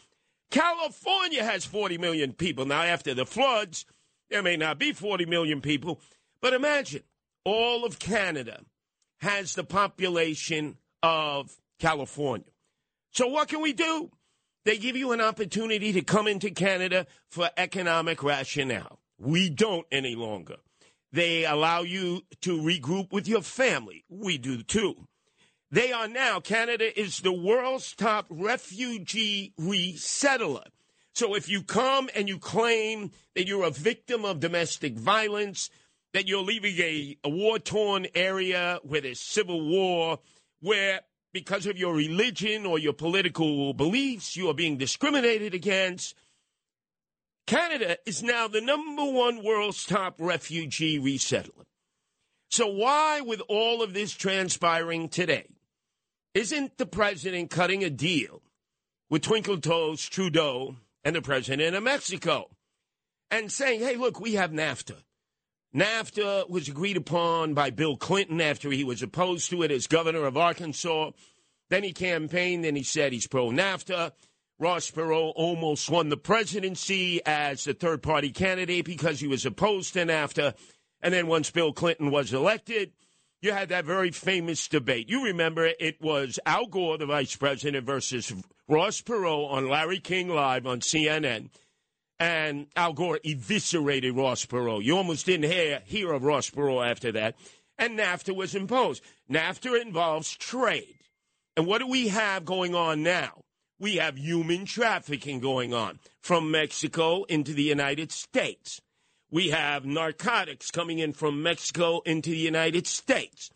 California 0.50 1.44
has 1.44 1.64
40 1.64 1.98
million 1.98 2.32
people. 2.32 2.64
Now, 2.64 2.82
after 2.82 3.14
the 3.14 3.26
floods, 3.26 3.84
there 4.30 4.42
may 4.42 4.56
not 4.56 4.78
be 4.78 4.92
40 4.92 5.26
million 5.26 5.60
people, 5.60 6.00
but 6.40 6.52
imagine 6.52 7.02
all 7.44 7.84
of 7.84 7.98
Canada 7.98 8.60
has 9.18 9.54
the 9.54 9.64
population 9.64 10.76
of 11.02 11.56
California. 11.78 12.46
So, 13.10 13.26
what 13.26 13.48
can 13.48 13.60
we 13.60 13.72
do? 13.72 14.10
They 14.64 14.78
give 14.78 14.96
you 14.96 15.12
an 15.12 15.20
opportunity 15.20 15.92
to 15.92 16.02
come 16.02 16.26
into 16.26 16.50
Canada 16.50 17.06
for 17.30 17.50
economic 17.56 18.22
rationale. 18.22 18.98
We 19.18 19.50
don't 19.50 19.86
any 19.92 20.14
longer. 20.14 20.56
They 21.14 21.44
allow 21.44 21.82
you 21.82 22.22
to 22.40 22.58
regroup 22.60 23.12
with 23.12 23.28
your 23.28 23.42
family. 23.42 24.04
We 24.08 24.36
do 24.36 24.64
too. 24.64 25.06
They 25.70 25.92
are 25.92 26.08
now, 26.08 26.40
Canada 26.40 26.98
is 26.98 27.20
the 27.20 27.32
world's 27.32 27.94
top 27.94 28.26
refugee 28.28 29.52
resettler. 29.56 30.64
So 31.14 31.36
if 31.36 31.48
you 31.48 31.62
come 31.62 32.10
and 32.16 32.28
you 32.28 32.40
claim 32.40 33.12
that 33.36 33.46
you're 33.46 33.62
a 33.62 33.70
victim 33.70 34.24
of 34.24 34.40
domestic 34.40 34.98
violence, 34.98 35.70
that 36.14 36.26
you're 36.26 36.42
leaving 36.42 36.76
a, 36.78 37.16
a 37.22 37.28
war 37.28 37.60
torn 37.60 38.08
area 38.16 38.80
where 38.82 39.00
there's 39.00 39.20
civil 39.20 39.64
war, 39.64 40.18
where 40.62 41.02
because 41.32 41.66
of 41.66 41.78
your 41.78 41.94
religion 41.94 42.66
or 42.66 42.76
your 42.80 42.92
political 42.92 43.72
beliefs, 43.72 44.34
you 44.36 44.50
are 44.50 44.54
being 44.54 44.78
discriminated 44.78 45.54
against. 45.54 46.16
Canada 47.46 47.98
is 48.06 48.22
now 48.22 48.48
the 48.48 48.60
number 48.60 49.04
one 49.04 49.44
world's 49.44 49.84
top 49.84 50.16
refugee 50.18 50.98
resettler. 50.98 51.64
So, 52.48 52.68
why, 52.68 53.20
with 53.20 53.42
all 53.48 53.82
of 53.82 53.94
this 53.94 54.12
transpiring 54.12 55.08
today, 55.08 55.48
isn't 56.32 56.78
the 56.78 56.86
president 56.86 57.50
cutting 57.50 57.84
a 57.84 57.90
deal 57.90 58.42
with 59.10 59.22
Twinkle 59.22 59.60
Toes 59.60 60.08
Trudeau 60.08 60.76
and 61.04 61.14
the 61.14 61.22
president 61.22 61.76
of 61.76 61.82
Mexico 61.82 62.50
and 63.30 63.52
saying, 63.52 63.80
hey, 63.80 63.96
look, 63.96 64.20
we 64.20 64.34
have 64.34 64.50
NAFTA. 64.50 64.96
NAFTA 65.74 66.48
was 66.48 66.68
agreed 66.68 66.96
upon 66.96 67.52
by 67.52 67.70
Bill 67.70 67.96
Clinton 67.96 68.40
after 68.40 68.70
he 68.70 68.84
was 68.84 69.02
opposed 69.02 69.50
to 69.50 69.62
it 69.62 69.70
as 69.70 69.86
governor 69.86 70.24
of 70.24 70.36
Arkansas. 70.36 71.10
Then 71.68 71.82
he 71.82 71.92
campaigned 71.92 72.64
and 72.64 72.76
he 72.76 72.84
said 72.84 73.12
he's 73.12 73.26
pro 73.26 73.50
NAFTA. 73.50 74.12
Ross 74.64 74.90
Perot 74.90 75.34
almost 75.36 75.90
won 75.90 76.08
the 76.08 76.16
presidency 76.16 77.20
as 77.26 77.64
the 77.64 77.74
third 77.74 78.02
party 78.02 78.30
candidate 78.30 78.86
because 78.86 79.20
he 79.20 79.26
was 79.26 79.44
opposed 79.44 79.92
to 79.92 80.06
NAFTA. 80.06 80.54
And 81.02 81.12
then 81.12 81.26
once 81.26 81.50
Bill 81.50 81.74
Clinton 81.74 82.10
was 82.10 82.32
elected, 82.32 82.92
you 83.42 83.52
had 83.52 83.68
that 83.68 83.84
very 83.84 84.10
famous 84.10 84.66
debate. 84.66 85.10
You 85.10 85.22
remember 85.22 85.66
it 85.66 86.00
was 86.00 86.38
Al 86.46 86.64
Gore, 86.64 86.96
the 86.96 87.04
vice 87.04 87.36
president, 87.36 87.84
versus 87.84 88.32
Ross 88.66 89.02
Perot 89.02 89.50
on 89.50 89.68
Larry 89.68 90.00
King 90.00 90.30
Live 90.30 90.66
on 90.66 90.80
CNN 90.80 91.50
and 92.18 92.66
Al 92.74 92.94
Gore 92.94 93.20
eviscerated 93.22 94.16
Ross 94.16 94.46
Perot. 94.46 94.82
You 94.82 94.96
almost 94.96 95.26
didn't 95.26 95.52
hear, 95.52 95.82
hear 95.84 96.10
of 96.10 96.24
Ross 96.24 96.48
Perot 96.48 96.90
after 96.90 97.12
that. 97.12 97.34
And 97.76 97.98
NAFTA 97.98 98.34
was 98.34 98.54
imposed. 98.54 99.02
NAFTA 99.30 99.82
involves 99.82 100.34
trade. 100.34 101.00
And 101.54 101.66
what 101.66 101.80
do 101.80 101.86
we 101.86 102.08
have 102.08 102.46
going 102.46 102.74
on 102.74 103.02
now? 103.02 103.43
We 103.78 103.96
have 103.96 104.16
human 104.16 104.64
trafficking 104.64 105.40
going 105.40 105.74
on 105.74 105.98
from 106.20 106.50
Mexico 106.50 107.24
into 107.24 107.52
the 107.52 107.62
United 107.62 108.12
States. 108.12 108.80
We 109.30 109.50
have 109.50 109.84
narcotics 109.84 110.70
coming 110.70 111.00
in 111.00 111.12
from 111.12 111.42
Mexico 111.42 112.00
into 112.06 112.30
the 112.30 112.36
United 112.36 112.86
States. 112.86 113.50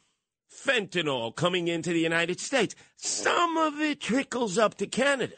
Fentanyl 0.50 1.34
coming 1.34 1.68
into 1.68 1.92
the 1.92 2.00
United 2.00 2.40
States. 2.40 2.74
Some 2.96 3.56
of 3.56 3.80
it 3.80 4.00
trickles 4.00 4.58
up 4.58 4.76
to 4.78 4.86
Canada. 4.86 5.36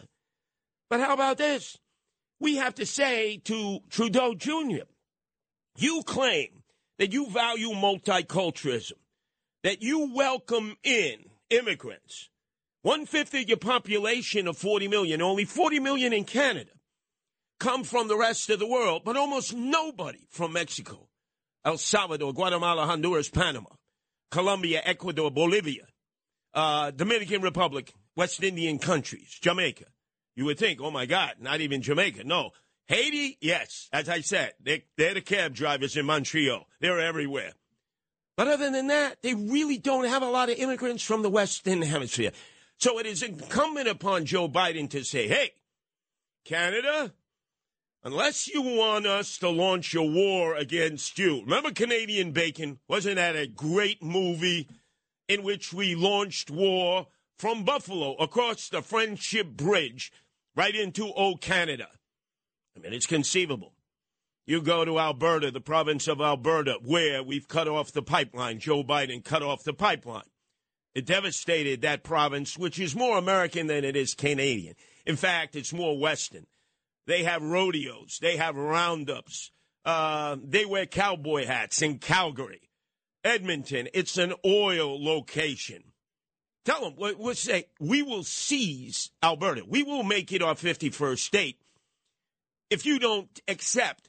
But 0.88 1.00
how 1.00 1.12
about 1.12 1.37
this? 1.37 1.76
we 2.40 2.56
have 2.56 2.75
to 2.76 2.87
say 2.87 3.37
to 3.44 3.80
Trudeau 3.90 4.34
Jr., 4.34 4.88
you 5.76 6.02
claim 6.04 6.62
that 6.99 7.12
you 7.12 7.28
value 7.28 7.70
multiculturalism, 7.70 8.92
that 9.62 9.82
you 9.82 10.12
welcome 10.14 10.76
in 10.82 11.26
immigrants. 11.50 12.30
One 12.82 13.04
fifth 13.04 13.34
of 13.34 13.49
your 13.49 13.58
population 13.58 14.49
of 14.49 14.56
40 14.56 14.88
million, 14.88 15.20
only 15.20 15.44
40 15.44 15.80
million 15.80 16.12
in 16.12 16.25
Canada, 16.25 16.70
come 17.58 17.84
from 17.84 18.08
the 18.08 18.16
rest 18.16 18.49
of 18.49 18.58
the 18.58 18.66
world, 18.66 19.02
but 19.04 19.16
almost 19.16 19.54
nobody 19.54 20.26
from 20.30 20.54
Mexico, 20.54 21.08
El 21.64 21.76
Salvador, 21.76 22.32
Guatemala, 22.32 22.87
Honduras, 22.87 23.28
Panama, 23.28 23.68
Colombia, 24.30 24.80
Ecuador, 24.84 25.30
Bolivia, 25.30 25.87
uh, 26.54 26.90
Dominican 26.90 27.42
Republic, 27.42 27.92
West 28.16 28.42
Indian 28.42 28.78
countries, 28.78 29.38
Jamaica. 29.42 29.84
You 30.34 30.46
would 30.46 30.58
think, 30.58 30.80
oh 30.80 30.90
my 30.90 31.04
God, 31.04 31.34
not 31.38 31.60
even 31.60 31.82
Jamaica. 31.82 32.25
No. 32.25 32.50
Haiti, 32.88 33.37
yes. 33.40 33.88
As 33.92 34.08
I 34.08 34.20
said, 34.20 34.54
they, 34.60 34.84
they're 34.96 35.14
the 35.14 35.20
cab 35.20 35.54
drivers 35.54 35.96
in 35.96 36.06
Montreal. 36.06 36.66
They're 36.80 36.99
everywhere. 36.99 37.52
But 38.37 38.49
other 38.49 38.70
than 38.70 38.87
that, 38.87 39.20
they 39.22 39.34
really 39.34 39.76
don't 39.76 40.06
have 40.06 40.22
a 40.22 40.30
lot 40.30 40.49
of 40.49 40.56
immigrants 40.56 41.02
from 41.02 41.22
the 41.22 41.28
Western 41.28 41.82
Hemisphere. 41.82 42.32
So 42.80 42.99
it 42.99 43.04
is 43.04 43.22
incumbent 43.22 43.88
upon 43.88 44.25
Joe 44.25 44.49
Biden 44.49 44.88
to 44.90 45.04
say, 45.04 45.28
hey, 45.28 45.50
Canada, 46.46 47.12
unless 48.02 48.49
you 48.49 48.62
want 48.62 49.06
us 49.06 49.37
to 49.38 49.50
launch 49.50 49.94
a 49.94 50.02
war 50.02 50.54
against 50.54 51.18
you. 51.18 51.42
Remember 51.42 51.72
Canadian 51.72 52.32
Bacon? 52.32 52.78
Wasn't 52.88 53.16
that 53.16 53.37
a 53.37 53.46
great 53.46 54.02
movie 54.02 54.66
in 55.28 55.42
which 55.42 55.75
we 55.75 55.94
launched 55.94 56.50
war 56.50 57.08
from 57.38 57.64
Buffalo 57.64 58.14
across 58.14 58.70
the 58.70 58.80
Friendship 58.80 59.49
Bridge 59.49 60.10
right 60.56 60.75
into 60.75 61.12
old 61.12 61.42
Canada. 61.42 61.88
I 62.75 62.80
mean, 62.80 62.94
it's 62.94 63.06
conceivable. 63.06 63.75
You 64.46 64.62
go 64.62 64.87
to 64.87 64.99
Alberta, 64.99 65.50
the 65.50 65.60
province 65.60 66.08
of 66.08 66.20
Alberta, 66.20 66.78
where 66.82 67.22
we've 67.22 67.46
cut 67.46 67.68
off 67.68 67.92
the 67.92 68.02
pipeline. 68.02 68.58
Joe 68.58 68.82
Biden 68.82 69.22
cut 69.22 69.42
off 69.42 69.64
the 69.64 69.75
pipeline. 69.75 70.29
It 70.94 71.06
devastated 71.06 71.82
that 71.82 72.02
province, 72.02 72.59
which 72.59 72.78
is 72.78 72.97
more 72.97 73.16
American 73.16 73.68
than 73.68 73.85
it 73.85 73.97
is 73.97 74.14
Canadian. 74.14 74.75
In 75.06 75.16
fact, 75.16 75.54
it's 75.54 75.73
more 75.73 75.99
Western. 75.99 76.47
They 77.06 77.23
have 77.23 77.42
rodeos, 77.42 78.18
they 78.20 78.37
have 78.37 78.56
roundups, 78.56 79.50
uh, 79.85 80.37
they 80.42 80.64
wear 80.64 80.87
cowboy 80.87 81.47
hats 81.47 81.82
in 81.82 81.99
Calgary. 81.99 82.61
Edmonton, 83.25 83.88
it's 83.94 84.18
an 84.18 84.35
oil 84.44 85.02
location. 85.02 85.85
Tell 86.64 86.82
them, 86.82 86.94
we'll 86.97 87.35
say, 87.35 87.66
we 87.78 88.02
will 88.02 88.23
seize 88.23 89.11
Alberta. 89.23 89.62
We 89.66 89.82
will 89.82 90.02
make 90.02 90.30
it 90.32 90.42
our 90.42 90.54
51st 90.54 91.18
state 91.18 91.59
if 92.68 92.87
you 92.87 92.99
don't 92.99 93.40
accept 93.49 94.09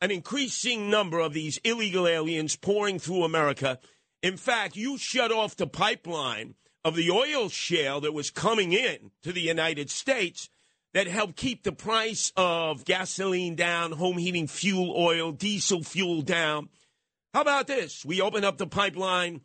an 0.00 0.10
increasing 0.10 0.90
number 0.90 1.20
of 1.20 1.32
these 1.32 1.58
illegal 1.58 2.08
aliens 2.08 2.56
pouring 2.56 2.98
through 2.98 3.24
America. 3.24 3.78
In 4.22 4.36
fact, 4.36 4.76
you 4.76 4.98
shut 4.98 5.32
off 5.32 5.56
the 5.56 5.66
pipeline 5.66 6.54
of 6.84 6.94
the 6.94 7.10
oil 7.10 7.48
shale 7.48 8.00
that 8.00 8.12
was 8.12 8.30
coming 8.30 8.72
in 8.72 9.10
to 9.22 9.32
the 9.32 9.40
United 9.40 9.90
States 9.90 10.50
that 10.92 11.06
helped 11.06 11.36
keep 11.36 11.62
the 11.62 11.72
price 11.72 12.32
of 12.36 12.84
gasoline 12.84 13.54
down, 13.54 13.92
home 13.92 14.18
heating 14.18 14.46
fuel 14.46 14.94
oil, 14.96 15.32
diesel 15.32 15.82
fuel 15.82 16.22
down. 16.22 16.68
How 17.32 17.42
about 17.42 17.66
this? 17.66 18.04
We 18.04 18.20
open 18.20 18.44
up 18.44 18.58
the 18.58 18.66
pipeline 18.66 19.42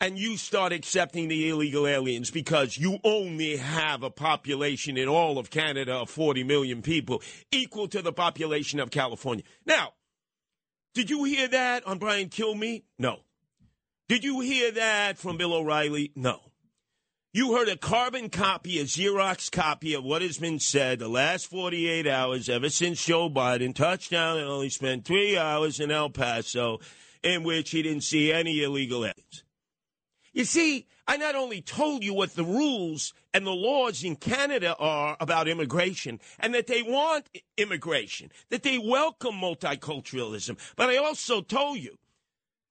and 0.00 0.18
you 0.18 0.36
start 0.36 0.72
accepting 0.72 1.28
the 1.28 1.48
illegal 1.48 1.86
aliens 1.86 2.30
because 2.30 2.76
you 2.76 2.98
only 3.04 3.56
have 3.56 4.02
a 4.02 4.10
population 4.10 4.96
in 4.96 5.08
all 5.08 5.38
of 5.38 5.50
Canada 5.50 5.94
of 5.94 6.10
40 6.10 6.44
million 6.44 6.82
people, 6.82 7.22
equal 7.50 7.88
to 7.88 8.02
the 8.02 8.12
population 8.12 8.80
of 8.80 8.90
California. 8.90 9.44
Now, 9.64 9.92
did 10.94 11.10
you 11.10 11.24
hear 11.24 11.48
that 11.48 11.86
on 11.86 11.98
Brian 11.98 12.28
Kilmeade? 12.28 12.84
No. 12.98 13.20
Did 14.08 14.22
you 14.22 14.38
hear 14.38 14.70
that 14.70 15.18
from 15.18 15.36
Bill 15.36 15.52
O'Reilly? 15.52 16.12
No. 16.14 16.52
You 17.32 17.56
heard 17.56 17.68
a 17.68 17.76
carbon 17.76 18.30
copy, 18.30 18.78
a 18.78 18.84
Xerox 18.84 19.50
copy 19.50 19.94
of 19.94 20.04
what 20.04 20.22
has 20.22 20.38
been 20.38 20.60
said 20.60 21.00
the 21.00 21.08
last 21.08 21.48
48 21.48 22.06
hours 22.06 22.48
ever 22.48 22.68
since 22.68 23.04
Joe 23.04 23.28
Biden 23.28 23.74
touched 23.74 24.12
down 24.12 24.38
and 24.38 24.46
only 24.46 24.68
spent 24.68 25.04
three 25.04 25.36
hours 25.36 25.80
in 25.80 25.90
El 25.90 26.10
Paso 26.10 26.78
in 27.24 27.42
which 27.42 27.72
he 27.72 27.82
didn't 27.82 28.04
see 28.04 28.32
any 28.32 28.62
illegal 28.62 29.00
aliens. 29.00 29.42
You 30.32 30.44
see, 30.44 30.86
I 31.08 31.16
not 31.16 31.34
only 31.34 31.60
told 31.60 32.04
you 32.04 32.14
what 32.14 32.36
the 32.36 32.44
rules 32.44 33.12
and 33.34 33.44
the 33.44 33.50
laws 33.50 34.04
in 34.04 34.14
Canada 34.14 34.76
are 34.78 35.16
about 35.18 35.48
immigration 35.48 36.20
and 36.38 36.54
that 36.54 36.68
they 36.68 36.82
want 36.82 37.28
immigration, 37.56 38.30
that 38.50 38.62
they 38.62 38.78
welcome 38.78 39.34
multiculturalism, 39.34 40.58
but 40.76 40.90
I 40.90 40.96
also 40.96 41.40
told 41.40 41.78
you 41.78 41.98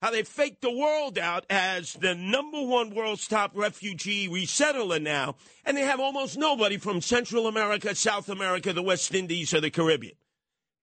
how 0.06 0.12
they 0.12 0.22
faked 0.22 0.62
the 0.62 0.70
world 0.70 1.18
out 1.18 1.48
as 1.50 1.94
the 1.94 2.14
number 2.14 2.62
one 2.62 2.94
world's 2.94 3.28
top 3.28 3.50
refugee 3.56 4.30
resettler 4.30 5.02
now, 5.02 5.36
and 5.66 5.76
they 5.76 5.82
have 5.82 6.00
almost 6.00 6.38
nobody 6.38 6.78
from 6.78 7.02
Central 7.02 7.48
America, 7.48 7.96
South 7.96 8.30
America, 8.30 8.72
the 8.72 8.84
West 8.84 9.16
Indies, 9.16 9.52
or 9.52 9.62
the 9.62 9.72
Caribbean. 9.72 10.14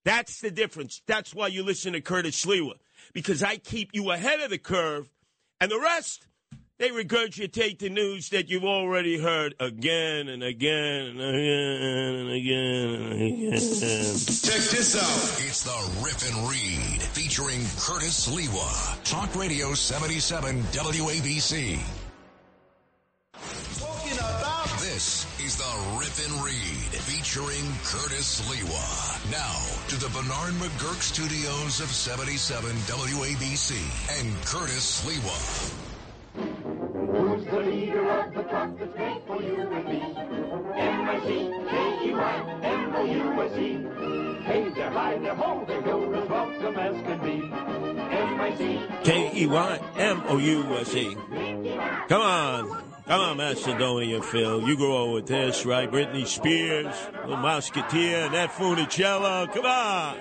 That's 0.05 0.41
the 0.41 0.51
difference. 0.51 1.03
That's 1.07 1.33
why 1.33 1.47
you 1.47 1.63
listen 1.63 1.93
to 1.93 2.01
Curtis 2.01 2.45
Sliwa, 2.45 2.73
because 3.13 3.45
I 3.45 3.59
keep 3.59 3.91
you 3.93 4.11
ahead 4.11 4.41
of 4.41 4.51
the 4.51 4.59
curve, 4.59 5.09
and 5.61 5.71
the 5.71 5.79
rest, 5.79 6.27
they 6.83 6.91
regurgitate 6.91 7.79
the 7.79 7.89
news 7.89 8.31
that 8.31 8.51
you've 8.51 8.65
already 8.65 9.17
heard 9.17 9.55
again 9.61 10.27
and 10.27 10.43
again 10.43 11.17
and 11.17 11.21
again 11.21 12.19
and 12.19 12.31
again 12.33 12.91
and 12.91 13.13
again. 13.13 13.53
Check 13.53 14.63
this 14.67 14.97
out. 14.99 15.47
It's 15.47 15.63
the 15.63 16.03
Rip 16.03 16.19
and 16.27 16.51
Read 16.51 17.01
featuring 17.15 17.61
Curtis 17.79 18.27
Sliwa. 18.27 19.01
Talk 19.05 19.33
Radio 19.37 19.75
77 19.75 20.61
WABC. 20.73 21.79
Talking 23.79 24.19
about 24.19 24.67
This 24.81 25.25
is 25.39 25.57
the 25.59 26.01
Rip 26.01 26.19
and 26.27 26.45
Read 26.45 26.99
featuring 27.07 27.63
Curtis 27.85 28.43
Sliwa. 28.43 29.31
Now 29.31 29.87
to 29.87 29.97
the 30.01 30.09
Bernard 30.09 30.55
McGuirk 30.55 31.01
studios 31.01 31.81
of 31.81 31.87
77 31.87 32.75
WABC 32.75 34.19
and 34.19 34.35
Curtis 34.45 35.05
Sliwa. 35.05 35.92
Who's 37.43 37.51
the 37.51 37.61
leader 37.71 38.09
of 38.09 38.35
the 38.35 38.43
club 38.45 38.79
that's 38.79 38.97
made 38.97 39.23
for 39.27 39.43
you 39.43 39.57
and 39.57 39.85
me? 39.89 40.01
M-I-C-K-E-Y, 40.77 42.61
M-O-U-S-E. 42.63 44.45
Hey, 44.45 44.69
they're 44.71 44.91
high, 44.91 45.19
they're 45.19 45.35
ho, 45.35 45.65
they 45.67 45.81
go 45.81 46.13
as 46.13 46.29
welcome 46.29 46.77
as 46.77 47.03
can 47.03 47.19
be. 47.21 47.43
M-I-C. 48.15 48.81
K 49.03 49.31
E 49.35 49.47
Y 49.47 49.81
M 49.97 50.23
O 50.27 50.39
U 50.39 50.63
S 50.79 50.95
E. 50.95 51.17
Come 52.09 52.23
on. 52.23 52.83
Come 53.07 53.21
on, 53.21 53.37
Macedonia 53.37 54.23
Phil. 54.23 54.63
You 54.63 54.77
grow 54.77 55.09
up 55.09 55.15
with 55.15 55.27
this, 55.27 55.67
right? 55.67 55.91
Britney 55.91 56.27
Spears, 56.27 56.95
Little 57.23 57.37
Mouseketeer, 57.39 58.31
Nat 58.31 58.51
Funicello. 58.53 59.53
Come 59.53 59.67
on. 59.67 60.19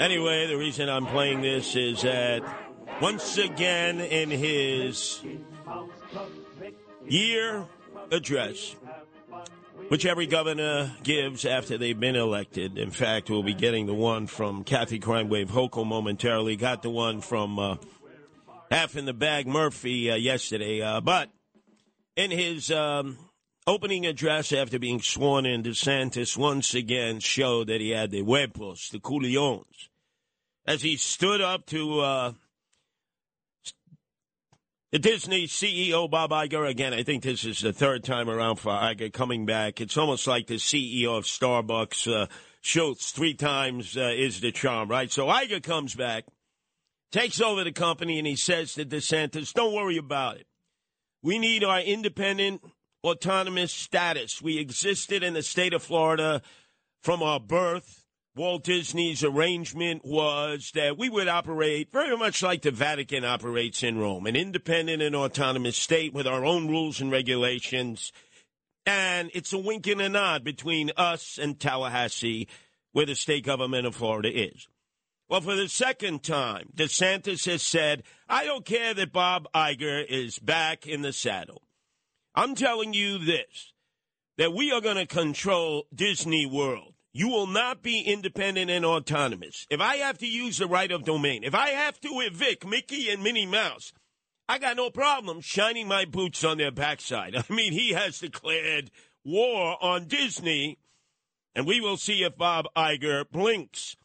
Anyway, 0.00 0.46
the 0.46 0.56
reason 0.56 0.88
I'm 0.88 1.06
playing 1.06 1.42
this 1.42 1.76
is 1.76 2.02
that 2.02 2.42
once 3.02 3.36
again 3.38 4.00
in 4.00 4.30
his 4.30 5.20
year 7.06 7.66
address, 8.10 8.74
which 9.88 10.06
every 10.06 10.26
governor 10.26 10.94
gives 11.02 11.44
after 11.44 11.78
they've 11.78 11.98
been 11.98 12.16
elected. 12.16 12.78
In 12.78 12.90
fact, 12.90 13.30
we'll 13.30 13.42
be 13.42 13.54
getting 13.54 13.86
the 13.86 13.94
one 13.94 14.26
from 14.26 14.64
Kathy 14.64 14.98
Crime 14.98 15.28
Wave 15.28 15.50
Hochul 15.50 15.86
momentarily. 15.86 16.56
Got 16.56 16.82
the 16.82 16.90
one 16.90 17.20
from 17.20 17.58
uh, 17.58 17.76
half 18.70 18.96
in 18.96 19.04
the 19.04 19.14
bag 19.14 19.46
Murphy 19.46 20.10
uh, 20.10 20.16
yesterday. 20.16 20.82
Uh, 20.82 21.00
but 21.00 21.30
in 22.16 22.30
his 22.30 22.70
um, 22.70 23.16
opening 23.66 24.06
address 24.06 24.52
after 24.52 24.78
being 24.78 25.00
sworn 25.00 25.46
in, 25.46 25.62
DeSantis 25.62 26.36
once 26.36 26.74
again 26.74 27.20
showed 27.20 27.68
that 27.68 27.80
he 27.80 27.90
had 27.90 28.10
the 28.10 28.22
huevos, 28.22 28.88
the 28.90 28.98
culions, 28.98 29.88
as 30.66 30.82
he 30.82 30.96
stood 30.96 31.40
up 31.40 31.66
to 31.66 32.00
uh, 32.00 32.32
the 34.90 34.98
Disney 34.98 35.46
CEO 35.46 36.10
Bob 36.10 36.30
Iger 36.30 36.68
again. 36.68 36.94
I 36.94 37.02
think 37.02 37.22
this 37.22 37.44
is 37.44 37.60
the 37.60 37.72
third 37.72 38.04
time 38.04 38.30
around 38.30 38.56
for 38.56 38.72
Iger 38.72 39.12
coming 39.12 39.44
back. 39.44 39.80
It's 39.80 39.98
almost 39.98 40.26
like 40.26 40.46
the 40.46 40.54
CEO 40.54 41.16
of 41.16 41.24
Starbucks, 41.24 42.10
uh, 42.10 42.26
Schultz, 42.62 43.10
three 43.10 43.34
times 43.34 43.96
uh, 43.96 44.12
is 44.16 44.40
the 44.40 44.50
charm, 44.50 44.88
right? 44.88 45.10
So 45.10 45.26
Iger 45.26 45.62
comes 45.62 45.94
back, 45.94 46.24
takes 47.12 47.40
over 47.40 47.64
the 47.64 47.72
company, 47.72 48.18
and 48.18 48.26
he 48.26 48.36
says 48.36 48.74
to 48.74 48.84
DeSantis, 48.84 49.52
"Don't 49.52 49.74
worry 49.74 49.98
about 49.98 50.38
it. 50.38 50.46
We 51.22 51.38
need 51.38 51.64
our 51.64 51.80
independent, 51.80 52.62
autonomous 53.04 53.72
status. 53.72 54.40
We 54.40 54.58
existed 54.58 55.22
in 55.22 55.34
the 55.34 55.42
state 55.42 55.74
of 55.74 55.82
Florida 55.82 56.40
from 57.02 57.22
our 57.22 57.40
birth." 57.40 57.97
Walt 58.38 58.62
Disney's 58.62 59.24
arrangement 59.24 60.04
was 60.04 60.70
that 60.76 60.96
we 60.96 61.08
would 61.08 61.26
operate 61.26 61.90
very 61.90 62.16
much 62.16 62.40
like 62.40 62.62
the 62.62 62.70
Vatican 62.70 63.24
operates 63.24 63.82
in 63.82 63.98
Rome, 63.98 64.26
an 64.26 64.36
independent 64.36 65.02
and 65.02 65.16
autonomous 65.16 65.76
state 65.76 66.14
with 66.14 66.24
our 66.24 66.44
own 66.44 66.68
rules 66.68 67.00
and 67.00 67.10
regulations. 67.10 68.12
And 68.86 69.32
it's 69.34 69.52
a 69.52 69.58
wink 69.58 69.88
and 69.88 70.00
a 70.00 70.08
nod 70.08 70.44
between 70.44 70.92
us 70.96 71.36
and 71.36 71.58
Tallahassee, 71.58 72.46
where 72.92 73.06
the 73.06 73.16
state 73.16 73.44
government 73.44 73.88
of 73.88 73.96
Florida 73.96 74.30
is. 74.32 74.68
Well, 75.28 75.40
for 75.40 75.56
the 75.56 75.68
second 75.68 76.22
time, 76.22 76.68
DeSantis 76.76 77.44
has 77.46 77.62
said, 77.62 78.04
I 78.28 78.44
don't 78.44 78.64
care 78.64 78.94
that 78.94 79.12
Bob 79.12 79.48
Iger 79.52 80.06
is 80.06 80.38
back 80.38 80.86
in 80.86 81.02
the 81.02 81.12
saddle. 81.12 81.62
I'm 82.36 82.54
telling 82.54 82.94
you 82.94 83.18
this 83.18 83.72
that 84.36 84.54
we 84.54 84.70
are 84.70 84.80
going 84.80 84.94
to 84.96 85.06
control 85.06 85.86
Disney 85.92 86.46
World. 86.46 86.94
You 87.18 87.26
will 87.26 87.48
not 87.48 87.82
be 87.82 87.98
independent 87.98 88.70
and 88.70 88.84
autonomous. 88.84 89.66
If 89.70 89.80
I 89.80 89.96
have 89.96 90.18
to 90.18 90.26
use 90.28 90.58
the 90.58 90.68
right 90.68 90.92
of 90.92 91.02
domain, 91.02 91.42
if 91.42 91.52
I 91.52 91.70
have 91.70 92.00
to 92.02 92.20
evict 92.20 92.64
Mickey 92.64 93.10
and 93.10 93.24
Minnie 93.24 93.44
Mouse, 93.44 93.92
I 94.48 94.60
got 94.60 94.76
no 94.76 94.88
problem 94.88 95.40
shining 95.40 95.88
my 95.88 96.04
boots 96.04 96.44
on 96.44 96.58
their 96.58 96.70
backside. 96.70 97.34
I 97.50 97.52
mean, 97.52 97.72
he 97.72 97.90
has 97.90 98.20
declared 98.20 98.92
war 99.24 99.76
on 99.82 100.04
Disney, 100.04 100.78
and 101.56 101.66
we 101.66 101.80
will 101.80 101.96
see 101.96 102.22
if 102.22 102.36
Bob 102.36 102.66
Iger 102.76 103.28
blinks. 103.28 103.96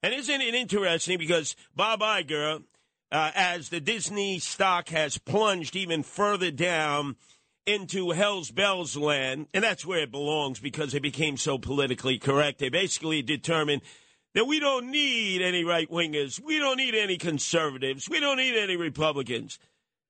And 0.00 0.14
isn't 0.14 0.40
it 0.40 0.54
interesting 0.54 1.18
because 1.18 1.56
Bob 1.74 1.98
Iger, 1.98 2.62
uh, 3.10 3.32
as 3.34 3.70
the 3.70 3.80
Disney 3.80 4.38
stock 4.38 4.90
has 4.90 5.18
plunged 5.18 5.74
even 5.74 6.04
further 6.04 6.52
down 6.52 7.16
into 7.66 8.10
Hell's 8.10 8.50
Bells 8.50 8.96
land, 8.96 9.46
and 9.52 9.62
that's 9.62 9.86
where 9.86 10.00
it 10.00 10.10
belongs 10.10 10.58
because 10.58 10.94
it 10.94 11.02
became 11.02 11.36
so 11.36 11.58
politically 11.58 12.18
correct. 12.18 12.58
They 12.58 12.68
basically 12.68 13.22
determined 13.22 13.82
that 14.34 14.46
we 14.46 14.60
don't 14.60 14.90
need 14.90 15.42
any 15.42 15.64
right 15.64 15.90
wingers, 15.90 16.40
we 16.40 16.58
don't 16.58 16.76
need 16.76 16.94
any 16.94 17.16
conservatives, 17.16 18.08
we 18.08 18.20
don't 18.20 18.36
need 18.36 18.56
any 18.56 18.76
Republicans. 18.76 19.58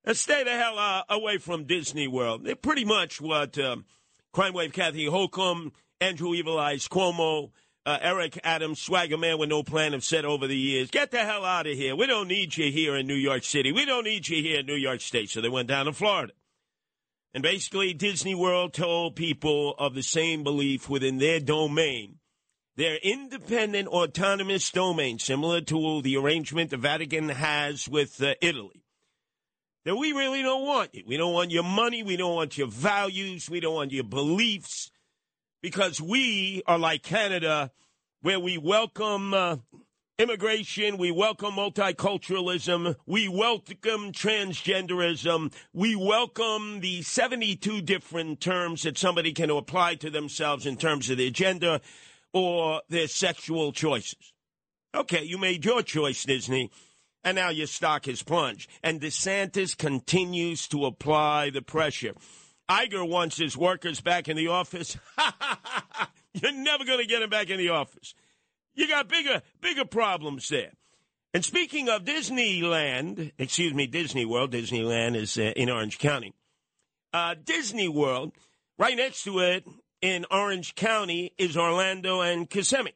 Let's 0.05 0.19
stay 0.19 0.43
the 0.43 0.51
hell 0.51 0.77
uh, 0.79 1.03
away 1.09 1.37
from 1.37 1.65
Disney 1.65 2.07
World. 2.07 2.43
They're 2.43 2.55
pretty 2.55 2.85
much 2.85 3.21
what 3.21 3.57
um, 3.59 3.85
Crime 4.33 4.53
Wave 4.53 4.73
Kathy 4.73 5.05
Holcomb, 5.05 5.73
Andrew 5.99 6.33
Evil 6.33 6.57
Eyes 6.57 6.87
Cuomo, 6.87 7.51
uh, 7.85 7.97
Eric 8.01 8.39
Adams, 8.43 8.81
Swagger 8.81 9.17
Man 9.17 9.37
with 9.37 9.49
no 9.49 9.63
plan 9.63 9.93
have 9.93 10.03
said 10.03 10.25
over 10.25 10.47
the 10.47 10.57
years, 10.57 10.89
get 10.91 11.11
the 11.11 11.19
hell 11.19 11.45
out 11.45 11.67
of 11.67 11.75
here. 11.75 11.95
We 11.95 12.07
don't 12.07 12.27
need 12.27 12.57
you 12.57 12.71
here 12.71 12.95
in 12.95 13.07
New 13.07 13.15
York 13.15 13.43
City. 13.43 13.71
We 13.71 13.85
don't 13.85 14.03
need 14.03 14.27
you 14.27 14.41
here 14.41 14.59
in 14.59 14.65
New 14.65 14.75
York 14.75 15.01
State. 15.01 15.29
So 15.29 15.41
they 15.41 15.49
went 15.49 15.67
down 15.67 15.85
to 15.85 15.93
Florida. 15.93 16.33
And 17.33 17.43
basically, 17.43 17.93
Disney 17.93 18.35
World 18.35 18.73
told 18.73 19.15
people 19.15 19.73
of 19.79 19.95
the 19.95 20.03
same 20.03 20.43
belief 20.43 20.89
within 20.89 21.17
their 21.17 21.39
domain, 21.39 22.19
their 22.75 22.97
independent, 22.97 23.87
autonomous 23.87 24.69
domain, 24.69 25.17
similar 25.17 25.61
to 25.61 26.01
the 26.01 26.17
arrangement 26.17 26.71
the 26.71 26.77
Vatican 26.77 27.29
has 27.29 27.87
with 27.87 28.21
uh, 28.21 28.33
Italy, 28.41 28.83
that 29.85 29.95
we 29.95 30.11
really 30.11 30.41
don't 30.41 30.65
want 30.65 30.93
you. 30.93 31.03
We 31.07 31.15
don't 31.15 31.33
want 31.33 31.51
your 31.51 31.63
money. 31.63 32.03
We 32.03 32.17
don't 32.17 32.35
want 32.35 32.57
your 32.57 32.67
values. 32.67 33.49
We 33.49 33.61
don't 33.61 33.75
want 33.75 33.93
your 33.93 34.03
beliefs 34.03 34.91
because 35.61 36.01
we 36.01 36.63
are 36.67 36.77
like 36.77 37.01
Canada, 37.01 37.71
where 38.21 38.41
we 38.41 38.57
welcome 38.57 39.33
uh, 39.33 39.57
immigration, 40.17 40.97
we 40.97 41.11
welcome 41.11 41.53
multiculturalism, 41.53 42.95
we 43.05 43.27
welcome 43.27 44.11
transgenderism, 44.11 45.53
we 45.73 45.95
welcome 45.95 46.79
the 46.81 47.01
72 47.01 47.81
different 47.81 48.39
terms 48.39 48.83
that 48.83 48.97
somebody 48.97 49.33
can 49.33 49.49
apply 49.49 49.95
to 49.95 50.09
themselves 50.09 50.65
in 50.65 50.77
terms 50.77 51.09
of 51.09 51.17
their 51.17 51.29
gender 51.29 51.79
or 52.33 52.81
their 52.89 53.07
sexual 53.07 53.71
choices. 53.71 54.33
Okay, 54.93 55.23
you 55.23 55.37
made 55.37 55.65
your 55.65 55.81
choice, 55.81 56.23
Disney, 56.23 56.69
and 57.23 57.35
now 57.35 57.49
your 57.49 57.67
stock 57.67 58.05
has 58.05 58.23
plunged. 58.23 58.69
And 58.83 58.99
DeSantis 58.99 59.77
continues 59.77 60.67
to 60.69 60.85
apply 60.85 61.49
the 61.49 61.61
pressure. 61.61 62.13
Iger 62.69 63.07
wants 63.07 63.37
his 63.37 63.57
workers 63.57 64.01
back 64.01 64.27
in 64.27 64.37
the 64.37 64.47
office. 64.47 64.97
You're 66.33 66.53
never 66.53 66.85
going 66.85 66.99
to 66.99 67.05
get 67.05 67.21
him 67.21 67.29
back 67.29 67.49
in 67.49 67.57
the 67.57 67.69
office. 67.69 68.13
You 68.73 68.87
got 68.87 69.07
bigger, 69.07 69.41
bigger 69.61 69.85
problems 69.85 70.47
there. 70.49 70.71
And 71.33 71.45
speaking 71.45 71.87
of 71.89 72.03
Disneyland, 72.03 73.31
excuse 73.37 73.73
me, 73.73 73.87
Disney 73.87 74.25
World, 74.25 74.51
Disneyland 74.51 75.15
is 75.15 75.37
uh, 75.37 75.53
in 75.55 75.69
Orange 75.69 75.97
County. 75.97 76.33
Uh, 77.13 77.35
Disney 77.41 77.87
World, 77.87 78.33
right 78.77 78.97
next 78.97 79.23
to 79.23 79.39
it 79.39 79.65
in 80.01 80.25
Orange 80.29 80.75
County, 80.75 81.33
is 81.37 81.55
Orlando 81.55 82.21
and 82.21 82.49
Kissimmee. 82.49 82.93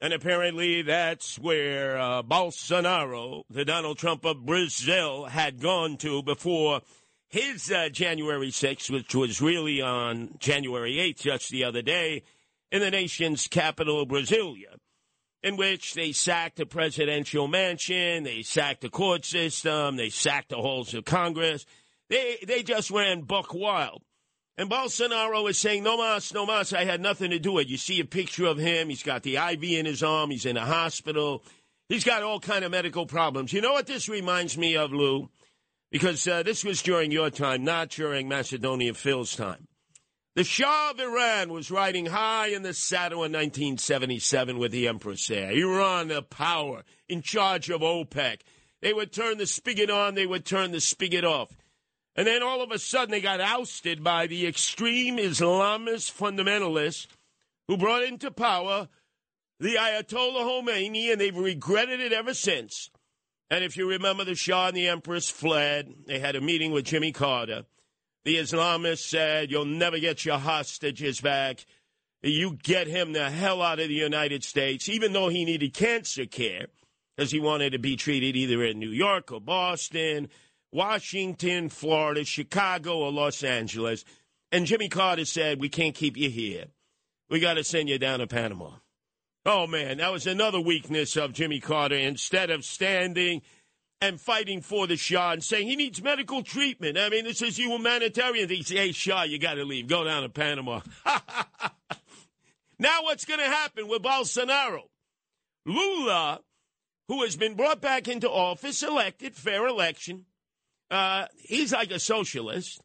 And 0.00 0.12
apparently 0.12 0.82
that's 0.82 1.38
where 1.38 1.98
uh, 1.98 2.22
Bolsonaro, 2.22 3.44
the 3.48 3.64
Donald 3.64 3.98
Trump 3.98 4.24
of 4.24 4.44
Brazil, 4.44 5.24
had 5.26 5.60
gone 5.60 5.96
to 5.98 6.22
before 6.22 6.82
his 7.28 7.70
uh, 7.70 7.88
January 7.88 8.50
6th, 8.50 8.90
which 8.90 9.14
was 9.14 9.40
really 9.40 9.80
on 9.80 10.36
January 10.38 10.96
8th, 10.96 11.20
just 11.20 11.50
the 11.50 11.64
other 11.64 11.82
day, 11.82 12.22
in 12.70 12.80
the 12.80 12.90
nation's 12.90 13.46
capital, 13.48 14.06
Brasilia. 14.06 14.76
in 15.42 15.56
which 15.56 15.94
they 15.94 16.12
sacked 16.12 16.56
the 16.56 16.66
presidential 16.66 17.46
mansion, 17.46 18.24
they 18.24 18.42
sacked 18.42 18.80
the 18.80 18.88
court 18.88 19.24
system, 19.24 19.96
they 19.96 20.08
sacked 20.10 20.48
the 20.48 20.56
halls 20.56 20.92
of 20.94 21.04
Congress. 21.04 21.64
They 22.08 22.38
they 22.46 22.62
just 22.62 22.90
ran 22.90 23.22
buck 23.22 23.54
wild. 23.54 24.02
And 24.58 24.70
Bolsonaro 24.70 25.48
is 25.50 25.58
saying, 25.58 25.82
no 25.82 25.98
mas, 25.98 26.32
no 26.32 26.46
mas, 26.46 26.72
I 26.72 26.84
had 26.84 27.00
nothing 27.00 27.30
to 27.30 27.38
do 27.38 27.52
with 27.52 27.66
it. 27.66 27.70
You 27.70 27.76
see 27.76 28.00
a 28.00 28.06
picture 28.06 28.46
of 28.46 28.56
him. 28.56 28.88
He's 28.88 29.02
got 29.02 29.22
the 29.22 29.36
IV 29.36 29.62
in 29.64 29.86
his 29.86 30.02
arm. 30.02 30.30
He's 30.30 30.46
in 30.46 30.56
a 30.56 30.64
hospital. 30.64 31.44
He's 31.90 32.04
got 32.04 32.22
all 32.22 32.40
kind 32.40 32.64
of 32.64 32.70
medical 32.70 33.06
problems. 33.06 33.52
You 33.52 33.60
know 33.60 33.74
what 33.74 33.86
this 33.86 34.08
reminds 34.08 34.56
me 34.56 34.76
of, 34.76 34.92
Lou? 34.92 35.28
Because 35.92 36.26
uh, 36.26 36.42
this 36.42 36.64
was 36.64 36.82
during 36.82 37.12
your 37.12 37.30
time, 37.30 37.64
not 37.64 37.90
during 37.90 38.28
Macedonia 38.28 38.94
Phil's 38.94 39.36
time. 39.36 39.68
The 40.36 40.44
Shah 40.44 40.90
of 40.90 41.00
Iran 41.00 41.50
was 41.50 41.70
riding 41.70 42.04
high 42.04 42.48
in 42.48 42.62
the 42.62 42.74
saddle 42.74 43.24
in 43.24 43.32
1977 43.32 44.58
with 44.58 44.70
the 44.70 44.86
Empress 44.86 45.28
there. 45.28 45.50
Iran, 45.50 46.08
the 46.08 46.20
power, 46.20 46.84
in 47.08 47.22
charge 47.22 47.70
of 47.70 47.80
OPEC. 47.80 48.40
They 48.82 48.92
would 48.92 49.12
turn 49.12 49.38
the 49.38 49.46
spigot 49.46 49.88
on, 49.88 50.14
they 50.14 50.26
would 50.26 50.44
turn 50.44 50.72
the 50.72 50.80
spigot 50.82 51.24
off. 51.24 51.56
And 52.14 52.26
then 52.26 52.42
all 52.42 52.60
of 52.60 52.70
a 52.70 52.78
sudden 52.78 53.12
they 53.12 53.22
got 53.22 53.40
ousted 53.40 54.04
by 54.04 54.26
the 54.26 54.46
extreme 54.46 55.16
Islamist 55.16 56.12
fundamentalists 56.12 57.06
who 57.66 57.78
brought 57.78 58.02
into 58.02 58.30
power 58.30 58.88
the 59.58 59.76
Ayatollah 59.76 60.42
Khomeini, 60.42 61.10
and 61.10 61.18
they've 61.18 61.34
regretted 61.34 62.00
it 62.00 62.12
ever 62.12 62.34
since. 62.34 62.90
And 63.50 63.64
if 63.64 63.78
you 63.78 63.88
remember, 63.88 64.22
the 64.22 64.34
Shah 64.34 64.68
and 64.68 64.76
the 64.76 64.88
Empress 64.88 65.30
fled. 65.30 65.94
They 66.06 66.18
had 66.18 66.36
a 66.36 66.42
meeting 66.42 66.72
with 66.72 66.84
Jimmy 66.84 67.12
Carter. 67.12 67.64
The 68.26 68.38
Islamists 68.38 69.08
said, 69.08 69.52
You'll 69.52 69.66
never 69.66 70.00
get 70.00 70.24
your 70.24 70.38
hostages 70.38 71.20
back. 71.20 71.64
You 72.24 72.58
get 72.60 72.88
him 72.88 73.12
the 73.12 73.30
hell 73.30 73.62
out 73.62 73.78
of 73.78 73.86
the 73.86 73.94
United 73.94 74.42
States, 74.42 74.88
even 74.88 75.12
though 75.12 75.28
he 75.28 75.44
needed 75.44 75.72
cancer 75.74 76.26
care, 76.26 76.66
because 77.16 77.30
he 77.30 77.38
wanted 77.38 77.70
to 77.70 77.78
be 77.78 77.94
treated 77.94 78.34
either 78.34 78.64
in 78.64 78.80
New 78.80 78.90
York 78.90 79.30
or 79.30 79.40
Boston, 79.40 80.28
Washington, 80.72 81.68
Florida, 81.68 82.24
Chicago, 82.24 82.98
or 82.98 83.12
Los 83.12 83.44
Angeles. 83.44 84.04
And 84.50 84.66
Jimmy 84.66 84.88
Carter 84.88 85.24
said, 85.24 85.60
We 85.60 85.68
can't 85.68 85.94
keep 85.94 86.16
you 86.16 86.28
here. 86.28 86.64
We 87.30 87.38
got 87.38 87.54
to 87.54 87.62
send 87.62 87.88
you 87.88 87.98
down 88.00 88.18
to 88.18 88.26
Panama. 88.26 88.70
Oh, 89.44 89.68
man, 89.68 89.98
that 89.98 90.10
was 90.10 90.26
another 90.26 90.60
weakness 90.60 91.14
of 91.14 91.32
Jimmy 91.32 91.60
Carter. 91.60 91.94
Instead 91.94 92.50
of 92.50 92.64
standing 92.64 93.42
and 94.00 94.20
fighting 94.20 94.60
for 94.60 94.86
the 94.86 94.96
Shah 94.96 95.32
and 95.32 95.42
saying 95.42 95.66
he 95.68 95.76
needs 95.76 96.02
medical 96.02 96.42
treatment. 96.42 96.98
I 96.98 97.08
mean, 97.08 97.24
this 97.24 97.42
is 97.42 97.58
humanitarian. 97.58 98.48
He 98.48 98.62
say, 98.62 98.76
hey, 98.76 98.92
Shah, 98.92 99.22
you 99.22 99.38
got 99.38 99.54
to 99.54 99.64
leave. 99.64 99.88
Go 99.88 100.04
down 100.04 100.22
to 100.22 100.28
Panama. 100.28 100.80
now 102.78 103.02
what's 103.02 103.24
going 103.24 103.40
to 103.40 103.46
happen 103.46 103.88
with 103.88 104.02
Bolsonaro? 104.02 104.82
Lula, 105.64 106.40
who 107.08 107.22
has 107.22 107.36
been 107.36 107.54
brought 107.54 107.80
back 107.80 108.06
into 108.06 108.30
office, 108.30 108.82
elected, 108.82 109.34
fair 109.34 109.66
election. 109.66 110.26
Uh, 110.90 111.26
he's 111.36 111.72
like 111.72 111.90
a 111.90 111.98
socialist. 111.98 112.80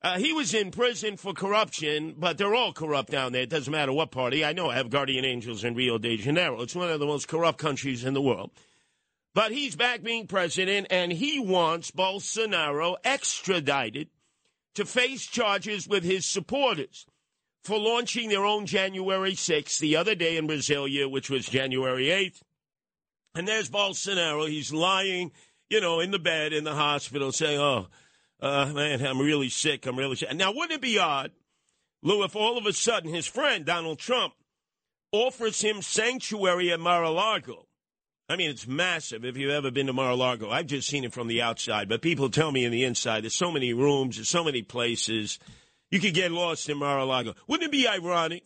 Uh, 0.00 0.18
he 0.18 0.32
was 0.32 0.54
in 0.54 0.70
prison 0.70 1.16
for 1.16 1.32
corruption, 1.32 2.14
but 2.16 2.38
they're 2.38 2.54
all 2.54 2.72
corrupt 2.72 3.10
down 3.10 3.32
there. 3.32 3.42
It 3.42 3.50
doesn't 3.50 3.70
matter 3.70 3.92
what 3.92 4.12
party. 4.12 4.44
I 4.44 4.52
know 4.52 4.70
I 4.70 4.76
have 4.76 4.90
guardian 4.90 5.24
angels 5.24 5.64
in 5.64 5.74
Rio 5.74 5.98
de 5.98 6.16
Janeiro. 6.16 6.60
It's 6.62 6.76
one 6.76 6.90
of 6.90 7.00
the 7.00 7.06
most 7.06 7.26
corrupt 7.26 7.58
countries 7.58 8.04
in 8.04 8.14
the 8.14 8.22
world. 8.22 8.52
But 9.38 9.52
he's 9.52 9.76
back 9.76 10.02
being 10.02 10.26
president, 10.26 10.88
and 10.90 11.12
he 11.12 11.38
wants 11.38 11.92
Bolsonaro 11.92 12.96
extradited 13.04 14.08
to 14.74 14.84
face 14.84 15.28
charges 15.28 15.86
with 15.86 16.02
his 16.02 16.26
supporters 16.26 17.06
for 17.62 17.78
launching 17.78 18.30
their 18.30 18.44
own 18.44 18.66
January 18.66 19.34
6th 19.34 19.78
the 19.78 19.94
other 19.94 20.16
day 20.16 20.38
in 20.38 20.48
Brasilia, 20.48 21.08
which 21.08 21.30
was 21.30 21.46
January 21.46 22.06
8th. 22.06 22.42
And 23.36 23.46
there's 23.46 23.70
Bolsonaro. 23.70 24.48
He's 24.48 24.72
lying, 24.72 25.30
you 25.70 25.80
know, 25.80 26.00
in 26.00 26.10
the 26.10 26.18
bed 26.18 26.52
in 26.52 26.64
the 26.64 26.74
hospital 26.74 27.30
saying, 27.30 27.60
oh, 27.60 27.86
uh, 28.40 28.72
man, 28.74 29.06
I'm 29.06 29.20
really 29.20 29.50
sick. 29.50 29.86
I'm 29.86 29.96
really 29.96 30.16
sick. 30.16 30.34
Now, 30.34 30.50
wouldn't 30.50 30.72
it 30.72 30.80
be 30.80 30.98
odd, 30.98 31.30
Lou, 32.02 32.24
if 32.24 32.34
all 32.34 32.58
of 32.58 32.66
a 32.66 32.72
sudden 32.72 33.14
his 33.14 33.28
friend, 33.28 33.64
Donald 33.64 34.00
Trump, 34.00 34.34
offers 35.12 35.60
him 35.60 35.80
sanctuary 35.80 36.72
at 36.72 36.80
Mar 36.80 37.04
a 37.04 37.10
Lago? 37.10 37.67
I 38.28 38.36
mean, 38.36 38.50
it's 38.50 38.66
massive 38.66 39.24
if 39.24 39.38
you've 39.38 39.50
ever 39.50 39.70
been 39.70 39.86
to 39.86 39.94
Mar 39.94 40.10
a 40.10 40.14
Lago. 40.14 40.50
I've 40.50 40.66
just 40.66 40.88
seen 40.88 41.04
it 41.04 41.14
from 41.14 41.28
the 41.28 41.40
outside, 41.40 41.88
but 41.88 42.02
people 42.02 42.28
tell 42.28 42.52
me 42.52 42.64
in 42.64 42.72
the 42.72 42.84
inside, 42.84 43.24
there's 43.24 43.34
so 43.34 43.50
many 43.50 43.72
rooms, 43.72 44.16
there's 44.16 44.28
so 44.28 44.44
many 44.44 44.60
places. 44.60 45.38
You 45.90 45.98
could 45.98 46.12
get 46.12 46.30
lost 46.30 46.68
in 46.68 46.76
Mar 46.76 46.98
a 46.98 47.06
Lago. 47.06 47.34
Wouldn't 47.46 47.68
it 47.68 47.72
be 47.72 47.88
ironic 47.88 48.44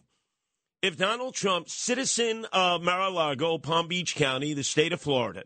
if 0.82 0.96
Donald 0.96 1.34
Trump, 1.34 1.68
citizen 1.68 2.46
of 2.52 2.82
Mar 2.82 3.00
a 3.00 3.10
Lago, 3.10 3.58
Palm 3.58 3.88
Beach 3.88 4.14
County, 4.14 4.54
the 4.54 4.62
state 4.62 4.92
of 4.92 5.00
Florida, 5.00 5.44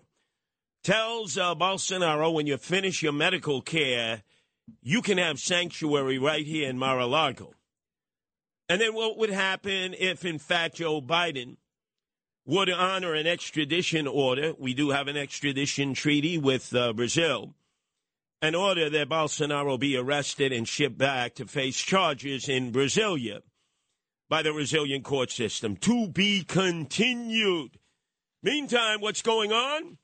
tells 0.84 1.38
uh, 1.38 1.54
Bolsonaro 1.54 2.32
when 2.32 2.46
you 2.46 2.58
finish 2.58 3.02
your 3.02 3.12
medical 3.12 3.62
care, 3.62 4.22
you 4.82 5.00
can 5.00 5.16
have 5.16 5.38
sanctuary 5.38 6.18
right 6.18 6.44
here 6.44 6.68
in 6.68 6.76
Mar 6.76 6.98
a 6.98 7.06
Lago? 7.06 7.54
And 8.68 8.82
then 8.82 8.94
what 8.94 9.16
would 9.16 9.30
happen 9.30 9.94
if, 9.98 10.26
in 10.26 10.38
fact, 10.38 10.76
Joe 10.76 11.00
Biden 11.00 11.56
would 12.46 12.70
honor 12.70 13.12
an 13.14 13.26
extradition 13.26 14.06
order. 14.06 14.52
We 14.56 14.72
do 14.72 14.90
have 14.90 15.08
an 15.08 15.16
extradition 15.16 15.94
treaty 15.94 16.38
with 16.38 16.74
uh, 16.74 16.92
Brazil. 16.92 17.54
An 18.40 18.54
order 18.54 18.88
that 18.88 19.08
Bolsonaro 19.08 19.78
be 19.78 19.96
arrested 19.96 20.52
and 20.52 20.68
shipped 20.68 20.96
back 20.96 21.34
to 21.34 21.46
face 21.46 21.76
charges 21.76 22.48
in 22.48 22.70
Brasilia 22.70 23.40
by 24.28 24.42
the 24.42 24.52
Brazilian 24.52 25.02
court 25.02 25.32
system. 25.32 25.76
To 25.78 26.06
be 26.06 26.44
continued. 26.44 27.78
Meantime, 28.42 29.00
what's 29.00 29.22
going 29.22 29.52
on? 29.52 29.98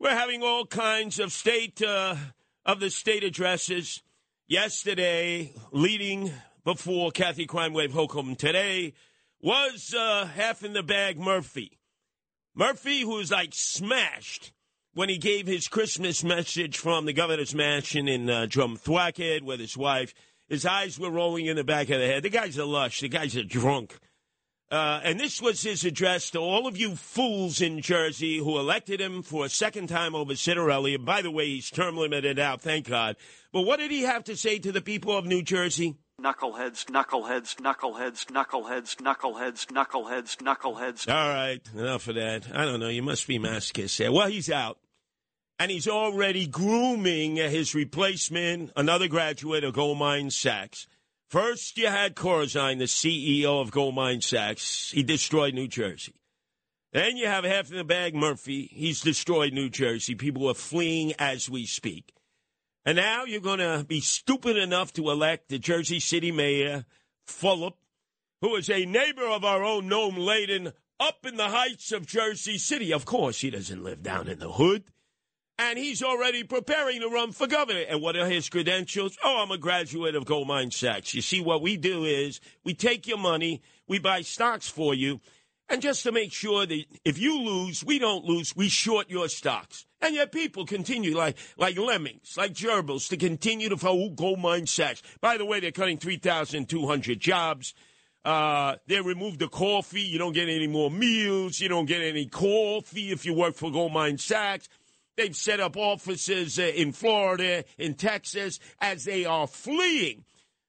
We're 0.00 0.10
having 0.10 0.42
all 0.42 0.66
kinds 0.66 1.20
of 1.20 1.32
state 1.32 1.80
uh, 1.80 2.16
of 2.64 2.80
the 2.80 2.90
state 2.90 3.22
addresses. 3.22 4.02
Yesterday, 4.48 5.52
leading 5.70 6.32
before 6.64 7.10
Kathy 7.12 7.46
Crime 7.46 7.72
Wave 7.72 7.92
Hochul 7.92 8.36
today 8.36 8.94
was 9.46 9.94
uh, 9.96 10.26
half 10.34 10.64
in 10.64 10.72
the 10.72 10.82
bag 10.82 11.16
Murphy. 11.16 11.78
Murphy, 12.52 13.02
who 13.02 13.10
was 13.10 13.30
like 13.30 13.50
smashed 13.52 14.52
when 14.92 15.08
he 15.08 15.18
gave 15.18 15.46
his 15.46 15.68
Christmas 15.68 16.24
message 16.24 16.78
from 16.78 17.06
the 17.06 17.12
governor's 17.12 17.54
mansion 17.54 18.08
in 18.08 18.28
uh, 18.28 18.46
Drumthwacket 18.48 19.42
with 19.42 19.60
his 19.60 19.76
wife. 19.76 20.12
His 20.48 20.66
eyes 20.66 20.98
were 20.98 21.12
rolling 21.12 21.46
in 21.46 21.54
the 21.54 21.62
back 21.62 21.90
of 21.90 22.00
the 22.00 22.06
head. 22.08 22.24
The 22.24 22.28
guy's 22.28 22.58
a 22.58 22.64
lush. 22.64 22.98
The 22.98 23.08
guy's 23.08 23.36
a 23.36 23.44
drunk. 23.44 23.96
Uh, 24.68 25.00
and 25.04 25.20
this 25.20 25.40
was 25.40 25.62
his 25.62 25.84
address 25.84 26.30
to 26.30 26.40
all 26.40 26.66
of 26.66 26.76
you 26.76 26.96
fools 26.96 27.60
in 27.60 27.80
Jersey 27.80 28.38
who 28.38 28.58
elected 28.58 29.00
him 29.00 29.22
for 29.22 29.44
a 29.44 29.48
second 29.48 29.86
time 29.86 30.16
over 30.16 30.32
Ciattarelli. 30.32 30.96
And 30.96 31.06
by 31.06 31.22
the 31.22 31.30
way, 31.30 31.46
he's 31.46 31.70
term 31.70 31.96
limited 31.96 32.40
out, 32.40 32.62
thank 32.62 32.88
God. 32.88 33.14
But 33.52 33.62
what 33.62 33.78
did 33.78 33.92
he 33.92 34.02
have 34.02 34.24
to 34.24 34.36
say 34.36 34.58
to 34.58 34.72
the 34.72 34.80
people 34.80 35.16
of 35.16 35.24
New 35.24 35.42
Jersey? 35.42 35.94
Knuckleheads, 36.26 36.86
knuckleheads, 36.86 37.54
knuckleheads, 37.56 38.26
knuckleheads, 38.26 38.96
knuckleheads, 38.96 39.66
knuckleheads, 39.66 40.36
knuckleheads. 40.38 41.08
All 41.08 41.28
right, 41.28 41.60
enough 41.74 42.08
of 42.08 42.16
that. 42.16 42.48
I 42.52 42.64
don't 42.64 42.80
know. 42.80 42.88
You 42.88 43.02
must 43.02 43.28
be 43.28 43.38
masochist 43.38 43.96
there. 43.98 44.10
Well, 44.10 44.26
he's 44.26 44.50
out. 44.50 44.78
And 45.58 45.70
he's 45.70 45.88
already 45.88 46.46
grooming 46.46 47.36
his 47.36 47.74
replacement, 47.74 48.72
another 48.76 49.08
graduate 49.08 49.64
of 49.64 49.74
Goldman 49.74 50.30
Sachs. 50.30 50.88
First, 51.30 51.78
you 51.78 51.86
had 51.86 52.14
Corzine, 52.16 52.78
the 52.78 52.84
CEO 52.84 53.60
of 53.60 53.70
Goldman 53.70 54.20
Sachs. 54.20 54.90
He 54.90 55.02
destroyed 55.02 55.54
New 55.54 55.68
Jersey. 55.68 56.14
Then 56.92 57.16
you 57.16 57.26
have 57.26 57.44
half 57.44 57.70
in 57.70 57.76
the 57.76 57.84
bag 57.84 58.14
Murphy. 58.14 58.68
He's 58.72 59.00
destroyed 59.00 59.52
New 59.52 59.70
Jersey. 59.70 60.14
People 60.14 60.48
are 60.48 60.54
fleeing 60.54 61.14
as 61.18 61.48
we 61.48 61.66
speak. 61.66 62.12
And 62.86 62.96
now 62.96 63.24
you're 63.24 63.40
going 63.40 63.58
to 63.58 63.84
be 63.86 64.00
stupid 64.00 64.56
enough 64.56 64.92
to 64.92 65.10
elect 65.10 65.48
the 65.48 65.58
Jersey 65.58 65.98
City 65.98 66.30
Mayor, 66.30 66.84
Fulop, 67.26 67.72
who 68.40 68.54
is 68.54 68.70
a 68.70 68.86
neighbor 68.86 69.26
of 69.26 69.44
our 69.44 69.64
own 69.64 69.90
Noam 69.90 70.16
Laden, 70.16 70.72
up 71.00 71.26
in 71.26 71.36
the 71.36 71.48
heights 71.48 71.90
of 71.90 72.06
Jersey 72.06 72.58
City. 72.58 72.92
Of 72.92 73.04
course, 73.04 73.40
he 73.40 73.50
doesn't 73.50 73.82
live 73.82 74.04
down 74.04 74.28
in 74.28 74.38
the 74.38 74.52
hood. 74.52 74.84
And 75.58 75.78
he's 75.78 76.02
already 76.02 76.44
preparing 76.44 77.00
to 77.00 77.08
run 77.08 77.32
for 77.32 77.48
governor. 77.48 77.82
And 77.88 78.00
what 78.00 78.14
are 78.14 78.28
his 78.28 78.48
credentials? 78.48 79.18
Oh, 79.24 79.42
I'm 79.42 79.50
a 79.50 79.58
graduate 79.58 80.14
of 80.14 80.24
Goldman 80.24 80.70
Sachs. 80.70 81.12
You 81.12 81.22
see, 81.22 81.40
what 81.40 81.62
we 81.62 81.76
do 81.76 82.04
is 82.04 82.40
we 82.62 82.72
take 82.72 83.08
your 83.08 83.18
money, 83.18 83.62
we 83.88 83.98
buy 83.98 84.20
stocks 84.20 84.68
for 84.68 84.94
you, 84.94 85.20
and 85.68 85.82
just 85.82 86.02
to 86.04 86.12
make 86.12 86.32
sure 86.32 86.64
that 86.64 86.84
if 87.04 87.18
you 87.18 87.40
lose, 87.40 87.84
we 87.84 87.98
don't 87.98 88.24
lose, 88.24 88.54
we 88.54 88.68
short 88.68 89.10
your 89.10 89.28
stocks. 89.28 89.86
And 90.00 90.14
yet 90.14 90.30
people 90.30 90.66
continue 90.66 91.16
like 91.16 91.36
like 91.56 91.76
lemmings, 91.76 92.36
like 92.36 92.52
gerbils, 92.52 93.08
to 93.08 93.16
continue 93.16 93.68
to 93.68 93.76
follow 93.76 94.10
Goldman 94.10 94.66
Sachs. 94.66 95.02
By 95.20 95.36
the 95.36 95.44
way, 95.44 95.60
they're 95.60 95.72
cutting 95.72 95.98
3,200 95.98 97.18
jobs. 97.18 97.74
Uh, 98.24 98.76
they 98.86 99.00
removed 99.00 99.38
the 99.38 99.48
coffee. 99.48 100.02
You 100.02 100.18
don't 100.18 100.32
get 100.32 100.48
any 100.48 100.66
more 100.66 100.90
meals. 100.90 101.60
You 101.60 101.68
don't 101.68 101.86
get 101.86 102.02
any 102.02 102.26
coffee 102.26 103.10
if 103.10 103.24
you 103.24 103.34
work 103.34 103.54
for 103.54 103.70
Goldman 103.70 104.18
Sachs. 104.18 104.68
They've 105.16 105.34
set 105.34 105.60
up 105.60 105.76
offices 105.76 106.58
uh, 106.58 106.62
in 106.62 106.92
Florida, 106.92 107.64
in 107.78 107.94
Texas, 107.94 108.60
as 108.80 109.04
they 109.04 109.24
are 109.24 109.46
fleeing 109.46 110.24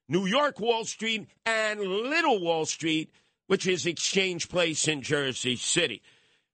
New 0.08 0.24
York 0.24 0.58
Wall 0.58 0.84
Street 0.84 1.28
and 1.44 1.80
Little 1.80 2.40
Wall 2.40 2.64
Street 2.64 3.12
which 3.48 3.66
is 3.66 3.84
Exchange 3.84 4.48
Place 4.48 4.86
in 4.86 5.02
Jersey 5.02 5.56
City. 5.56 6.00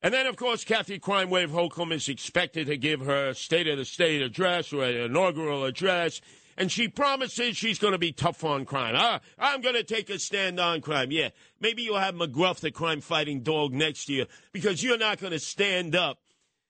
And 0.00 0.12
then, 0.12 0.26
of 0.26 0.36
course, 0.36 0.64
Kathy 0.64 0.98
Crime 0.98 1.28
Wave 1.28 1.50
Holcomb 1.50 1.92
is 1.92 2.08
expected 2.08 2.66
to 2.68 2.76
give 2.76 3.00
her 3.00 3.34
State 3.34 3.68
of 3.68 3.78
the 3.78 3.84
State 3.84 4.22
address 4.22 4.72
or 4.72 4.84
an 4.84 4.96
inaugural 4.96 5.64
address. 5.64 6.20
And 6.56 6.70
she 6.70 6.88
promises 6.88 7.56
she's 7.56 7.78
going 7.78 7.92
to 7.92 7.98
be 7.98 8.12
tough 8.12 8.44
on 8.44 8.64
crime. 8.64 8.94
Ah, 8.96 9.20
I'm 9.38 9.60
going 9.60 9.74
to 9.74 9.82
take 9.82 10.08
a 10.10 10.18
stand 10.18 10.60
on 10.60 10.82
crime. 10.82 11.10
Yeah, 11.10 11.30
maybe 11.58 11.82
you'll 11.82 11.98
have 11.98 12.14
McGruff, 12.14 12.60
the 12.60 12.70
crime 12.70 13.00
fighting 13.00 13.40
dog, 13.40 13.72
next 13.72 14.08
year 14.08 14.26
because 14.52 14.82
you're 14.82 14.98
not 14.98 15.18
going 15.18 15.32
to 15.32 15.38
stand 15.38 15.96
up. 15.96 16.18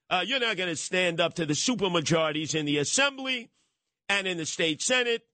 Uh, 0.08 0.22
you're 0.24 0.40
not 0.40 0.56
going 0.56 0.70
to 0.70 0.76
stand 0.76 1.20
up 1.20 1.34
to 1.34 1.44
the 1.44 1.54
supermajorities 1.54 2.54
in 2.54 2.66
the 2.66 2.78
Assembly 2.78 3.50
and 4.08 4.26
in 4.26 4.38
the 4.38 4.46
state 4.46 4.80
Senate. 4.80 5.26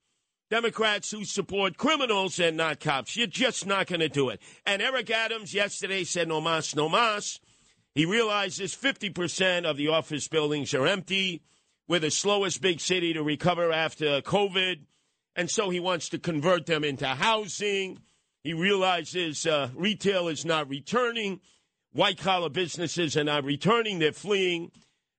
Democrats 0.50 1.12
who 1.12 1.24
support 1.24 1.76
criminals 1.76 2.40
and 2.40 2.56
not 2.56 2.80
cops. 2.80 3.16
You're 3.16 3.28
just 3.28 3.66
not 3.66 3.86
going 3.86 4.00
to 4.00 4.08
do 4.08 4.30
it. 4.30 4.40
And 4.66 4.82
Eric 4.82 5.10
Adams 5.10 5.54
yesterday 5.54 6.02
said, 6.02 6.26
no 6.26 6.40
mas, 6.40 6.74
no 6.74 6.88
mas. 6.88 7.38
He 7.94 8.04
realizes 8.04 8.74
50% 8.74 9.64
of 9.64 9.76
the 9.76 9.88
office 9.88 10.26
buildings 10.26 10.74
are 10.74 10.86
empty. 10.86 11.42
We're 11.86 12.00
the 12.00 12.10
slowest 12.10 12.60
big 12.60 12.80
city 12.80 13.12
to 13.12 13.22
recover 13.22 13.72
after 13.72 14.20
COVID. 14.22 14.80
And 15.36 15.48
so 15.48 15.70
he 15.70 15.78
wants 15.78 16.08
to 16.10 16.18
convert 16.18 16.66
them 16.66 16.82
into 16.82 17.06
housing. 17.06 18.00
He 18.42 18.52
realizes 18.52 19.46
uh, 19.46 19.70
retail 19.74 20.28
is 20.28 20.44
not 20.44 20.68
returning. 20.68 21.40
White 21.92 22.18
collar 22.18 22.48
businesses 22.48 23.16
are 23.16 23.24
not 23.24 23.44
returning, 23.44 23.98
they're 23.98 24.12
fleeing. 24.12 24.70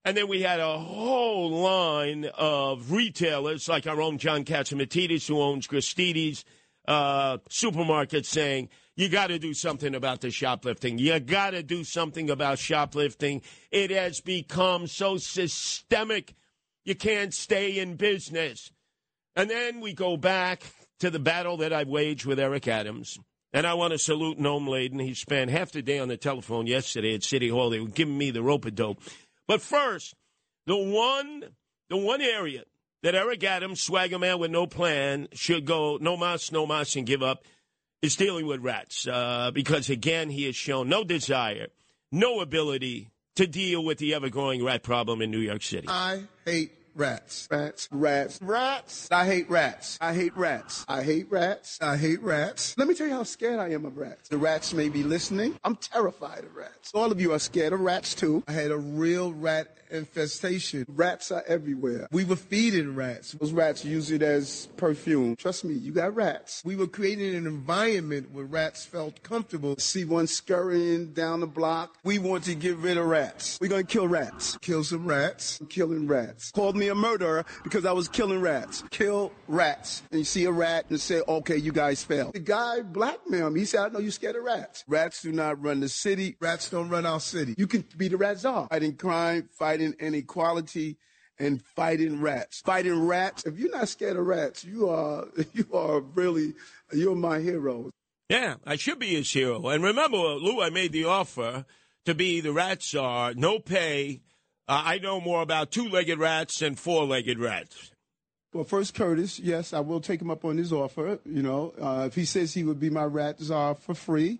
And 0.03 0.17
then 0.17 0.27
we 0.27 0.41
had 0.41 0.59
a 0.59 0.79
whole 0.79 1.51
line 1.51 2.25
of 2.35 2.91
retailers, 2.91 3.69
like 3.69 3.85
our 3.85 4.01
own 4.01 4.17
John 4.17 4.43
Catsimatidis, 4.43 5.27
who 5.27 5.39
owns 5.39 5.67
Gristedes 5.67 6.43
uh, 6.87 7.37
supermarket, 7.49 8.25
saying, 8.25 8.69
you 8.95 9.09
got 9.09 9.27
to 9.27 9.39
do 9.39 9.53
something 9.53 9.95
about 9.95 10.21
the 10.21 10.31
shoplifting. 10.31 10.97
You 10.97 11.19
got 11.19 11.51
to 11.51 11.63
do 11.63 11.83
something 11.83 12.29
about 12.29 12.59
shoplifting. 12.59 13.41
It 13.71 13.91
has 13.91 14.21
become 14.21 14.87
so 14.87 15.17
systemic 15.17 16.33
you 16.83 16.95
can't 16.95 17.33
stay 17.33 17.77
in 17.77 17.95
business. 17.95 18.71
And 19.35 19.49
then 19.49 19.81
we 19.81 19.93
go 19.93 20.17
back 20.17 20.63
to 20.99 21.09
the 21.09 21.19
battle 21.19 21.57
that 21.57 21.71
I 21.71 21.83
waged 21.83 22.25
with 22.25 22.39
Eric 22.39 22.67
Adams. 22.67 23.19
And 23.53 23.67
I 23.67 23.73
want 23.73 23.91
to 23.91 23.99
salute 23.99 24.39
Noam 24.39 24.67
Laden. 24.67 24.99
He 24.99 25.13
spent 25.13 25.51
half 25.51 25.71
the 25.71 25.81
day 25.81 25.99
on 25.99 26.07
the 26.07 26.17
telephone 26.17 26.67
yesterday 26.67 27.13
at 27.13 27.23
City 27.23 27.49
Hall. 27.49 27.69
They 27.69 27.79
were 27.79 27.87
giving 27.87 28.17
me 28.17 28.31
the 28.31 28.41
rope 28.41 28.65
a 28.65 28.71
dope. 28.71 29.01
But 29.51 29.61
first, 29.61 30.15
the 30.65 30.77
one, 30.77 31.43
the 31.89 31.97
one 31.97 32.21
area 32.21 32.63
that 33.03 33.15
Eric 33.15 33.43
Adams, 33.43 33.81
swagger 33.81 34.17
man 34.17 34.39
with 34.39 34.49
no 34.49 34.65
plan, 34.65 35.27
should 35.33 35.65
go 35.65 35.97
no 35.99 36.15
mas, 36.15 36.53
no 36.53 36.65
mas, 36.65 36.95
and 36.95 37.05
give 37.05 37.21
up 37.21 37.43
is 38.01 38.15
dealing 38.15 38.47
with 38.47 38.61
rats. 38.61 39.05
Uh, 39.05 39.51
because 39.53 39.89
again, 39.89 40.29
he 40.29 40.45
has 40.45 40.55
shown 40.55 40.87
no 40.87 41.03
desire, 41.03 41.67
no 42.13 42.39
ability 42.39 43.09
to 43.35 43.45
deal 43.45 43.83
with 43.83 43.97
the 43.97 44.13
ever 44.13 44.29
growing 44.29 44.63
rat 44.63 44.83
problem 44.83 45.21
in 45.21 45.31
New 45.31 45.39
York 45.39 45.63
City. 45.63 45.89
I 45.89 46.21
hate 46.45 46.71
rats. 46.95 47.47
Rats. 47.51 47.87
Rats. 47.91 48.39
Rats. 48.41 49.09
I 49.11 49.25
hate 49.25 49.49
rats. 49.49 49.97
I 50.01 50.13
hate 50.13 50.35
rats. 50.35 50.85
I 50.87 51.03
hate 51.03 51.31
rats. 51.31 51.79
I 51.81 51.97
hate 51.97 52.21
rats. 52.21 52.75
Let 52.77 52.87
me 52.87 52.93
tell 52.93 53.07
you 53.07 53.13
how 53.13 53.23
scared 53.23 53.59
I 53.59 53.69
am 53.69 53.85
of 53.85 53.97
rats. 53.97 54.29
The 54.29 54.37
rats 54.37 54.73
may 54.73 54.89
be 54.89 55.03
listening. 55.03 55.57
I'm 55.63 55.75
terrified 55.75 56.43
of 56.45 56.55
rats. 56.55 56.91
All 56.93 57.11
of 57.11 57.19
you 57.21 57.33
are 57.33 57.39
scared 57.39 57.73
of 57.73 57.79
rats 57.81 58.15
too. 58.15 58.43
I 58.47 58.53
had 58.53 58.71
a 58.71 58.77
real 58.77 59.33
rat 59.33 59.77
infestation. 59.91 60.85
Rats 60.87 61.31
are 61.31 61.43
everywhere. 61.47 62.07
We 62.11 62.23
were 62.23 62.35
feeding 62.35 62.95
rats. 62.95 63.33
Those 63.33 63.51
rats 63.51 63.85
use 63.85 64.11
it 64.11 64.21
as 64.21 64.67
perfume. 64.77 65.35
Trust 65.35 65.65
me, 65.65 65.73
you 65.73 65.91
got 65.91 66.15
rats. 66.15 66.61
We 66.65 66.75
were 66.75 66.87
creating 66.87 67.35
an 67.35 67.47
environment 67.47 68.31
where 68.31 68.45
rats 68.45 68.85
felt 68.85 69.23
comfortable. 69.23 69.75
See 69.77 70.05
one 70.05 70.27
scurrying 70.27 71.13
down 71.13 71.39
the 71.39 71.47
block. 71.47 71.97
We 72.03 72.19
want 72.19 72.45
to 72.45 72.55
get 72.55 72.77
rid 72.77 72.97
of 72.97 73.05
rats. 73.05 73.57
We're 73.61 73.67
going 73.67 73.85
to 73.85 73.91
kill 73.91 74.07
rats. 74.07 74.57
Kill 74.61 74.83
some 74.83 75.05
rats. 75.05 75.59
I'm 75.59 75.67
killing 75.67 76.07
rats. 76.07 76.51
Called 76.51 76.75
me 76.75 76.87
a 76.89 76.95
murderer 76.95 77.45
because 77.63 77.85
I 77.85 77.91
was 77.91 78.07
killing 78.07 78.41
rats. 78.41 78.83
Kill 78.91 79.31
rats. 79.47 80.03
And 80.11 80.19
you 80.19 80.25
see 80.25 80.45
a 80.45 80.51
rat 80.51 80.85
and 80.89 80.99
say, 80.99 81.21
okay, 81.27 81.57
you 81.57 81.71
guys 81.71 82.03
failed. 82.03 82.33
The 82.33 82.39
guy 82.39 82.81
blackmailed 82.81 83.53
me. 83.53 83.61
He 83.61 83.65
said, 83.65 83.81
I 83.81 83.89
know 83.89 83.99
you're 83.99 84.11
scared 84.11 84.35
of 84.35 84.43
rats. 84.43 84.83
Rats 84.87 85.21
do 85.21 85.31
not 85.31 85.61
run 85.61 85.79
the 85.79 85.89
city. 85.89 86.35
Rats 86.39 86.69
don't 86.69 86.89
run 86.89 87.05
our 87.05 87.19
city. 87.19 87.55
You 87.57 87.67
can 87.67 87.83
be 87.97 88.07
the 88.07 88.17
rat 88.17 88.39
czar. 88.39 88.67
Fighting 88.69 88.95
crime, 88.95 89.49
fighting 89.51 89.80
inequality, 89.99 90.97
and 91.39 91.61
fighting 91.61 92.21
rats. 92.21 92.61
Fighting 92.61 93.05
rats. 93.05 93.45
If 93.45 93.57
you're 93.57 93.75
not 93.75 93.89
scared 93.89 94.17
of 94.17 94.25
rats, 94.25 94.63
you 94.63 94.89
are 94.89 95.25
you 95.53 95.67
are 95.73 96.01
really 96.01 96.53
you're 96.91 97.15
my 97.15 97.39
hero. 97.39 97.89
Yeah, 98.29 98.55
I 98.65 98.77
should 98.77 98.99
be 98.99 99.15
his 99.15 99.31
hero. 99.31 99.67
And 99.67 99.83
remember, 99.83 100.17
Lou, 100.17 100.61
I 100.61 100.69
made 100.69 100.93
the 100.93 101.05
offer 101.05 101.65
to 102.05 102.15
be 102.15 102.39
the 102.39 102.53
rat 102.53 102.81
czar, 102.81 103.33
no 103.33 103.59
pay. 103.59 104.21
Uh, 104.67 104.83
I 104.85 104.99
know 104.99 105.19
more 105.19 105.41
about 105.41 105.71
two-legged 105.71 106.17
rats 106.17 106.59
than 106.59 106.75
four-legged 106.75 107.39
rats. 107.39 107.91
Well, 108.53 108.63
first, 108.63 108.93
Curtis, 108.93 109.39
yes, 109.39 109.73
I 109.73 109.81
will 109.81 109.99
take 109.99 110.21
him 110.21 110.29
up 110.29 110.45
on 110.45 110.57
his 110.57 110.71
offer. 110.71 111.19
You 111.25 111.41
know, 111.41 111.73
uh, 111.81 112.05
if 112.07 112.15
he 112.15 112.25
says 112.25 112.53
he 112.53 112.63
would 112.63 112.79
be 112.79 112.89
my 112.89 113.03
rat 113.03 113.39
czar 113.41 113.75
for 113.75 113.95
free, 113.95 114.39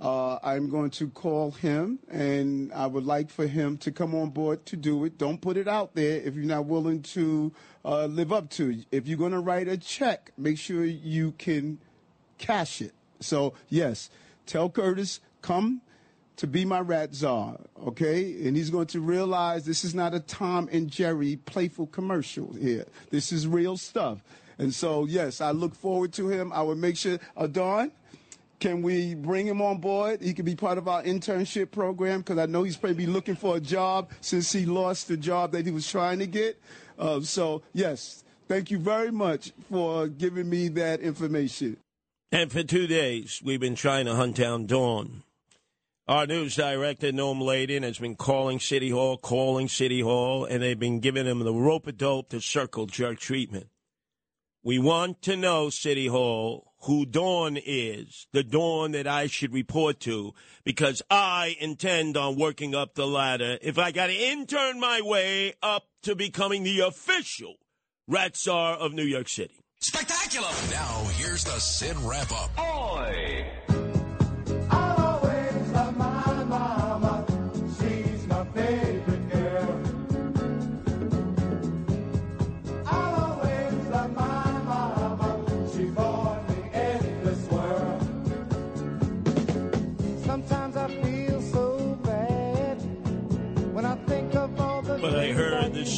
uh, 0.00 0.38
I'm 0.42 0.70
going 0.70 0.90
to 0.90 1.08
call 1.08 1.50
him, 1.50 1.98
and 2.10 2.72
I 2.72 2.86
would 2.86 3.04
like 3.04 3.30
for 3.30 3.46
him 3.46 3.76
to 3.78 3.92
come 3.92 4.14
on 4.14 4.30
board 4.30 4.64
to 4.66 4.76
do 4.76 5.04
it. 5.04 5.18
Don't 5.18 5.40
put 5.40 5.56
it 5.58 5.68
out 5.68 5.94
there 5.94 6.20
if 6.20 6.34
you're 6.34 6.44
not 6.44 6.64
willing 6.64 7.02
to 7.02 7.52
uh, 7.84 8.06
live 8.06 8.32
up 8.32 8.48
to 8.50 8.70
it. 8.70 8.86
If 8.90 9.06
you're 9.06 9.18
going 9.18 9.32
to 9.32 9.40
write 9.40 9.68
a 9.68 9.76
check, 9.76 10.32
make 10.38 10.58
sure 10.58 10.84
you 10.84 11.32
can 11.32 11.78
cash 12.38 12.80
it. 12.80 12.94
So, 13.20 13.52
yes, 13.68 14.08
tell 14.46 14.70
Curtis, 14.70 15.20
come 15.42 15.82
to 16.36 16.46
be 16.46 16.64
my 16.64 16.80
rat 16.80 17.14
czar, 17.14 17.58
okay? 17.84 18.46
And 18.46 18.56
he's 18.56 18.70
going 18.70 18.86
to 18.88 19.00
realize 19.00 19.66
this 19.66 19.84
is 19.84 19.94
not 19.94 20.14
a 20.14 20.20
Tom 20.20 20.70
and 20.72 20.90
Jerry 20.90 21.36
playful 21.36 21.88
commercial 21.88 22.54
here. 22.54 22.86
This 23.10 23.32
is 23.32 23.46
real 23.46 23.76
stuff. 23.76 24.22
And 24.56 24.74
so, 24.74 25.04
yes, 25.04 25.42
I 25.42 25.50
look 25.50 25.74
forward 25.74 26.14
to 26.14 26.28
him. 26.28 26.50
I 26.54 26.62
will 26.62 26.76
make 26.76 26.96
sure, 26.96 27.18
uh, 27.36 27.46
Dawn, 27.46 27.92
can 28.60 28.82
we 28.82 29.14
bring 29.14 29.46
him 29.46 29.60
on 29.62 29.78
board? 29.78 30.20
He 30.20 30.34
can 30.34 30.44
be 30.44 30.54
part 30.54 30.78
of 30.78 30.86
our 30.86 31.02
internship 31.02 31.70
program 31.70 32.20
because 32.20 32.38
I 32.38 32.46
know 32.46 32.62
he's 32.62 32.76
probably 32.76 33.06
looking 33.06 33.34
for 33.34 33.56
a 33.56 33.60
job 33.60 34.10
since 34.20 34.52
he 34.52 34.66
lost 34.66 35.08
the 35.08 35.16
job 35.16 35.52
that 35.52 35.66
he 35.66 35.72
was 35.72 35.90
trying 35.90 36.18
to 36.20 36.26
get. 36.26 36.60
Uh, 36.98 37.20
so, 37.22 37.62
yes, 37.72 38.22
thank 38.46 38.70
you 38.70 38.78
very 38.78 39.10
much 39.10 39.52
for 39.70 40.06
giving 40.06 40.48
me 40.48 40.68
that 40.68 41.00
information. 41.00 41.78
And 42.30 42.52
for 42.52 42.62
two 42.62 42.86
days, 42.86 43.40
we've 43.42 43.58
been 43.58 43.74
trying 43.74 44.04
to 44.04 44.14
hunt 44.14 44.36
down 44.36 44.66
Dawn. 44.66 45.24
Our 46.06 46.26
news 46.26 46.56
director, 46.56 47.12
Noam 47.12 47.40
Laden, 47.40 47.82
has 47.82 47.98
been 47.98 48.16
calling 48.16 48.60
City 48.60 48.90
Hall, 48.90 49.16
calling 49.16 49.68
City 49.68 50.00
Hall, 50.00 50.44
and 50.44 50.62
they've 50.62 50.78
been 50.78 51.00
giving 51.00 51.26
him 51.26 51.38
the 51.38 51.54
rope 51.54 51.86
a 51.86 51.92
dope 51.92 52.30
to 52.30 52.40
circle 52.40 52.86
jerk 52.86 53.18
treatment. 53.18 53.68
We 54.62 54.78
want 54.78 55.22
to 55.22 55.36
know, 55.36 55.70
City 55.70 56.08
Hall, 56.08 56.69
who 56.82 57.04
Dawn 57.04 57.58
is, 57.64 58.26
the 58.32 58.42
Dawn 58.42 58.92
that 58.92 59.06
I 59.06 59.26
should 59.26 59.52
report 59.52 60.00
to, 60.00 60.34
because 60.64 61.02
I 61.10 61.56
intend 61.60 62.16
on 62.16 62.36
working 62.36 62.74
up 62.74 62.94
the 62.94 63.06
ladder 63.06 63.58
if 63.62 63.78
I 63.78 63.92
got 63.92 64.06
to 64.06 64.14
intern 64.14 64.80
my 64.80 65.00
way 65.02 65.54
up 65.62 65.84
to 66.02 66.14
becoming 66.14 66.62
the 66.62 66.80
official 66.80 67.56
rat 68.08 68.36
czar 68.36 68.74
of 68.74 68.92
New 68.92 69.04
York 69.04 69.28
City. 69.28 69.60
Spectacular! 69.80 70.48
Now, 70.70 71.04
here's 71.14 71.44
the 71.44 71.58
Sid 71.58 71.96
wrap 71.98 72.30
up. 72.32 72.50
Oi! 72.58 73.46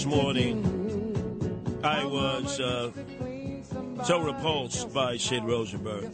This 0.03 0.11
morning, 0.11 1.79
I 1.85 2.05
was 2.05 2.59
uh, 2.59 2.91
so 4.03 4.19
repulsed 4.19 4.93
by 4.93 5.17
Sid 5.17 5.45
Rosenberg. 5.45 6.11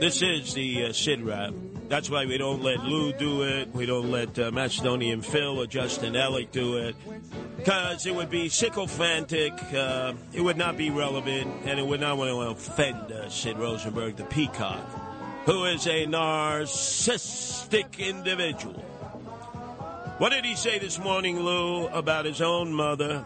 This 0.00 0.22
is 0.22 0.54
the 0.54 0.86
uh, 0.86 0.92
Sid 0.94 1.20
rap. 1.20 1.52
That's 1.90 2.08
why 2.08 2.24
we 2.24 2.38
don't 2.38 2.62
let 2.62 2.80
Lou 2.84 3.12
do 3.12 3.42
it. 3.42 3.68
We 3.74 3.84
don't 3.84 4.10
let 4.10 4.38
uh, 4.38 4.50
Macedonian 4.50 5.20
Phil 5.20 5.60
or 5.60 5.66
Justin 5.66 6.14
Ellick 6.14 6.52
do 6.52 6.78
it. 6.78 6.96
Because 7.58 8.06
it 8.06 8.14
would 8.14 8.30
be 8.30 8.48
sycophantic, 8.48 9.52
uh, 9.74 10.14
it 10.32 10.40
would 10.40 10.56
not 10.56 10.78
be 10.78 10.88
relevant, 10.88 11.66
and 11.66 11.78
it 11.78 11.86
would 11.86 12.00
not 12.00 12.16
want 12.16 12.30
to 12.30 12.40
offend 12.40 13.12
uh, 13.12 13.28
Sid 13.28 13.58
Rosenberg, 13.58 14.16
the 14.16 14.24
peacock, 14.24 14.88
who 15.44 15.66
is 15.66 15.86
a 15.86 16.06
narcissistic 16.06 17.98
individual. 17.98 18.82
What 20.18 20.32
did 20.32 20.46
he 20.46 20.54
say 20.56 20.78
this 20.78 20.98
morning, 20.98 21.40
Lou, 21.40 21.88
about 21.88 22.24
his 22.24 22.40
own 22.40 22.72
mother, 22.72 23.22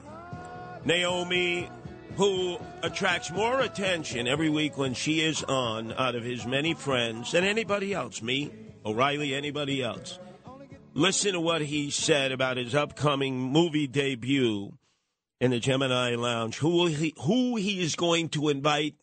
Naomi, 0.85 1.71
who 2.17 2.59
attracts 2.83 3.31
more 3.31 3.61
attention 3.61 4.27
every 4.27 4.51
week 4.51 4.77
when 4.77 4.95
she 4.95 5.21
is 5.21 5.45
on 5.45 5.93
out 5.93 6.17
of 6.17 6.25
his 6.25 6.45
many 6.45 6.75
friends 6.75 7.31
than 7.31 7.45
anybody 7.45 7.95
else? 7.95 8.21
Me, 8.23 8.51
O'Reilly, 8.85 9.37
anybody 9.37 9.85
else. 9.85 10.19
Listen 10.93 11.35
to 11.35 11.41
what 11.41 11.63
he 11.63 11.91
said 11.91 12.33
about 12.33 12.57
his 12.57 12.75
upcoming 12.75 13.39
movie 13.39 13.87
debut 13.87 14.73
in 15.41 15.53
the 15.53 15.61
Gemini 15.61 16.17
Lounge. 16.17 16.59
Who 16.59 16.87
he, 16.87 17.15
who 17.21 17.55
he 17.55 17.81
is 17.81 17.95
going 17.95 18.31
to 18.31 18.49
invite 18.49 18.97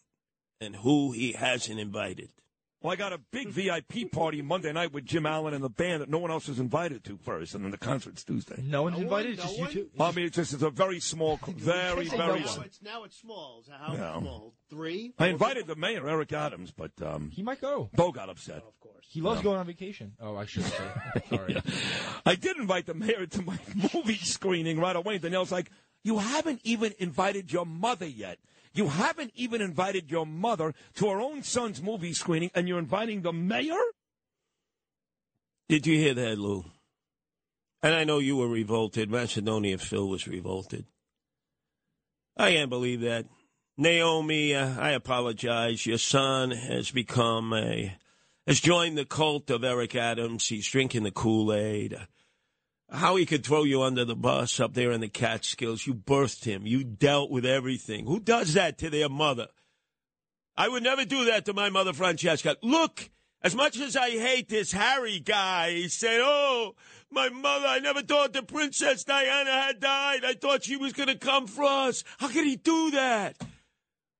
and 0.59 0.75
who 0.75 1.13
he 1.13 1.31
hasn't 1.31 1.79
invited. 1.79 2.31
Well, 2.81 2.93
I 2.93 2.95
got 2.95 3.11
a 3.11 3.17
big 3.31 3.49
VIP 3.49 4.11
party 4.11 4.43
Monday 4.43 4.71
night 4.71 4.93
with 4.93 5.03
Jim 5.03 5.25
Allen 5.25 5.55
and 5.55 5.63
the 5.63 5.69
band 5.69 6.01
that 6.03 6.09
no 6.09 6.19
one 6.19 6.29
else 6.29 6.47
is 6.47 6.59
invited 6.59 7.03
to 7.05 7.17
first, 7.17 7.55
and 7.55 7.63
then 7.63 7.71
the 7.71 7.77
concert's 7.77 8.23
Tuesday. 8.23 8.61
No 8.63 8.83
one's 8.83 8.99
invited. 8.99 9.33
It's 9.33 9.41
just 9.43 9.57
you 9.57 9.65
two. 9.67 9.89
I 9.99 10.11
mean, 10.11 10.25
it's 10.27 10.35
just 10.35 10.53
it's 10.53 10.61
a 10.61 10.69
very 10.69 10.99
small, 10.99 11.39
very, 11.47 12.07
very. 12.07 12.17
no 12.41 12.45
s- 12.45 12.57
one. 12.57 12.65
It's 12.67 12.81
now 12.83 13.03
it's 13.03 13.17
small. 13.17 13.61
Is 13.61 13.69
How 13.69 13.93
Yeah. 13.93 14.19
small? 14.19 14.53
Three. 14.69 15.11
I 15.17 15.27
invited 15.27 15.65
the 15.65 15.75
mayor, 15.75 16.07
Eric 16.07 16.33
Adams, 16.33 16.71
but 16.71 16.91
um, 17.01 17.31
He 17.31 17.41
might 17.41 17.59
go. 17.61 17.89
Bo 17.95 18.11
got 18.11 18.29
upset. 18.29 18.57
Of 18.57 18.79
course. 18.79 19.05
He 19.09 19.21
loves 19.21 19.39
No. 19.39 19.43
going 19.49 19.57
on 19.59 19.65
vacation. 19.65 20.13
Oh, 20.19 20.35
I 20.35 20.45
shouldn't 20.45 20.73
say. 20.73 20.83
Sorry. 21.35 21.57
I 22.27 22.35
did 22.35 22.57
invite 22.57 22.85
the 22.85 22.93
mayor 22.93 23.25
to 23.25 23.41
my 23.41 23.57
movie 23.93 24.17
screening 24.17 24.79
right 24.79 24.95
away. 24.95 25.15
And 25.15 25.23
Danielle's 25.23 25.51
like, 25.51 25.71
"You 26.03 26.19
haven't 26.19 26.61
even 26.63 26.93
invited 26.99 27.51
your 27.51 27.65
mother 27.65 28.05
yet. 28.05 28.37
You 28.77 28.87
haven't 28.87 29.31
even 29.35 29.61
invited 29.61 30.11
your 30.11 30.25
mother 30.25 30.73
to 30.95 31.09
her 31.09 31.19
own 31.19 31.43
son's 31.43 31.81
movie 31.81 32.13
screening, 32.13 32.51
and 32.53 32.67
you're 32.67 32.79
inviting 32.79 33.21
the 33.21 33.33
mayor." 33.33 33.81
Did 35.67 35.85
you 35.85 35.97
hear 35.97 36.13
that, 36.13 36.37
Lou? 36.37 36.65
And 37.81 37.93
I 37.93 38.03
know 38.03 38.19
you 38.19 38.37
were 38.37 38.47
revolted. 38.47 39.09
Macedonia 39.09 39.77
Phil 39.77 40.07
was 40.07 40.27
revolted. 40.27 40.85
I 42.37 42.51
can't 42.53 42.69
believe 42.69 43.01
that. 43.01 43.25
Naomi, 43.77 44.55
uh, 44.55 44.79
I 44.79 44.91
apologize. 44.91 45.85
Your 45.85 45.97
son 45.97 46.51
has 46.51 46.89
become 46.89 47.53
a, 47.53 47.95
has 48.47 48.59
joined 48.59 48.97
the 48.97 49.05
cult 49.05 49.49
of 49.49 49.63
Eric 49.63 49.95
Adams. 49.95 50.47
He's 50.47 50.67
drinking 50.67 51.03
the 51.03 51.11
Kool 51.11 51.53
Aid. 51.53 51.95
How 52.89 53.17
he 53.17 53.25
could 53.25 53.45
throw 53.45 53.63
you 53.63 53.81
under 53.81 54.05
the 54.05 54.15
bus 54.15 54.59
up 54.59 54.73
there 54.73 54.91
in 54.91 55.01
the 55.01 55.09
Catskills. 55.09 55.85
You 55.85 55.93
birthed 55.93 56.45
him. 56.45 56.65
You 56.65 56.85
dealt 56.85 57.29
with 57.29 57.45
everything. 57.45 58.05
Who 58.05 58.19
does 58.19 58.53
that 58.53 58.77
to 58.77 58.89
their 58.89 59.09
mother? 59.09 59.47
I 60.55 60.69
would 60.69 60.83
never 60.83 61.03
do 61.03 61.25
that 61.25 61.45
to 61.45 61.53
my 61.53 61.69
mother, 61.69 61.91
Francesca. 61.91 62.55
Look, 62.63 63.09
as 63.41 63.55
much 63.55 63.77
as 63.77 63.95
I 63.95 64.11
hate 64.11 64.47
this 64.47 64.71
Harry 64.71 65.19
guy, 65.19 65.71
he 65.71 65.89
said, 65.89 66.19
Oh, 66.23 66.75
my 67.11 67.29
mother, 67.29 67.67
I 67.67 67.79
never 67.79 68.01
thought 68.01 68.33
the 68.33 68.41
Princess 68.41 69.03
Diana 69.03 69.51
had 69.51 69.79
died. 69.79 70.25
I 70.25 70.33
thought 70.33 70.63
she 70.63 70.77
was 70.77 70.93
going 70.93 71.09
to 71.09 71.17
come 71.17 71.45
for 71.45 71.63
us. 71.63 72.03
How 72.17 72.29
could 72.29 72.45
he 72.45 72.55
do 72.55 72.91
that? 72.91 73.37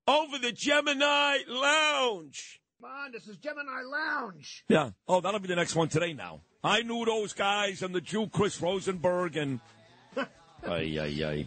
Over 0.08 0.38
the 0.38 0.52
Gemini 0.52 1.40
Lounge. 1.48 2.62
Come 2.80 2.92
on, 2.92 3.12
this 3.12 3.28
is 3.28 3.38
Gemini 3.38 3.82
Lounge. 3.82 4.64
Yeah. 4.70 4.92
Oh, 5.08 5.22
that'll 5.22 5.40
be 5.40 5.48
the 5.48 5.56
next 5.56 5.76
one 5.76 5.90
today. 5.90 6.14
Now 6.14 6.42
I 6.68 6.82
knew 6.82 7.06
those 7.06 7.34
guys 7.34 7.82
and 7.82 7.96
the 7.96 8.02
Jew 8.02 8.28
Chris 8.28 8.62
Rosenberg 8.62 9.38
and. 9.38 9.60
ay 10.18 11.00
ay 11.00 11.24
ay. 11.24 11.46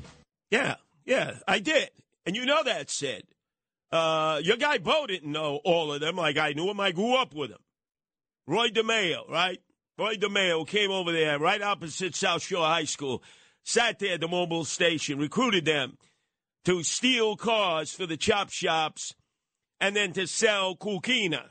Yeah, 0.50 0.76
yeah, 1.04 1.38
I 1.46 1.59
did. 1.59 1.90
And 2.24 2.35
you 2.35 2.46
know 2.46 2.62
that, 2.64 2.90
Sid. 2.90 3.24
Uh, 3.92 4.40
your 4.42 4.56
guy 4.56 4.78
Bo 4.78 5.06
didn't 5.06 5.30
know 5.30 5.61
all 5.64 5.92
of 5.92 6.00
them 6.00 6.16
like 6.16 6.38
I 6.38 6.52
knew 6.52 6.70
him. 6.70 6.80
I 6.80 6.92
grew 6.92 7.14
up 7.16 7.35
with 7.35 7.50
him. 7.50 7.59
Roy 8.46 8.68
DeMeo, 8.68 9.28
right? 9.28 9.61
Roy 9.98 10.14
DeMeo 10.14 10.66
came 10.66 10.90
over 10.90 11.12
there 11.12 11.38
right 11.38 11.61
opposite 11.61 12.14
South 12.14 12.42
Shore 12.42 12.64
High 12.64 12.85
School, 12.85 13.22
sat 13.64 13.98
there 13.98 14.14
at 14.14 14.20
the 14.20 14.28
mobile 14.28 14.64
station, 14.64 15.18
recruited 15.18 15.64
them 15.64 15.98
to 16.64 16.83
steal 16.83 17.37
cars 17.37 17.92
for 17.92 18.06
the 18.06 18.16
chop 18.16 18.50
shops 18.50 19.14
and 19.80 19.94
then 19.94 20.12
to 20.12 20.26
sell 20.26 20.76
kukina. 20.76 21.42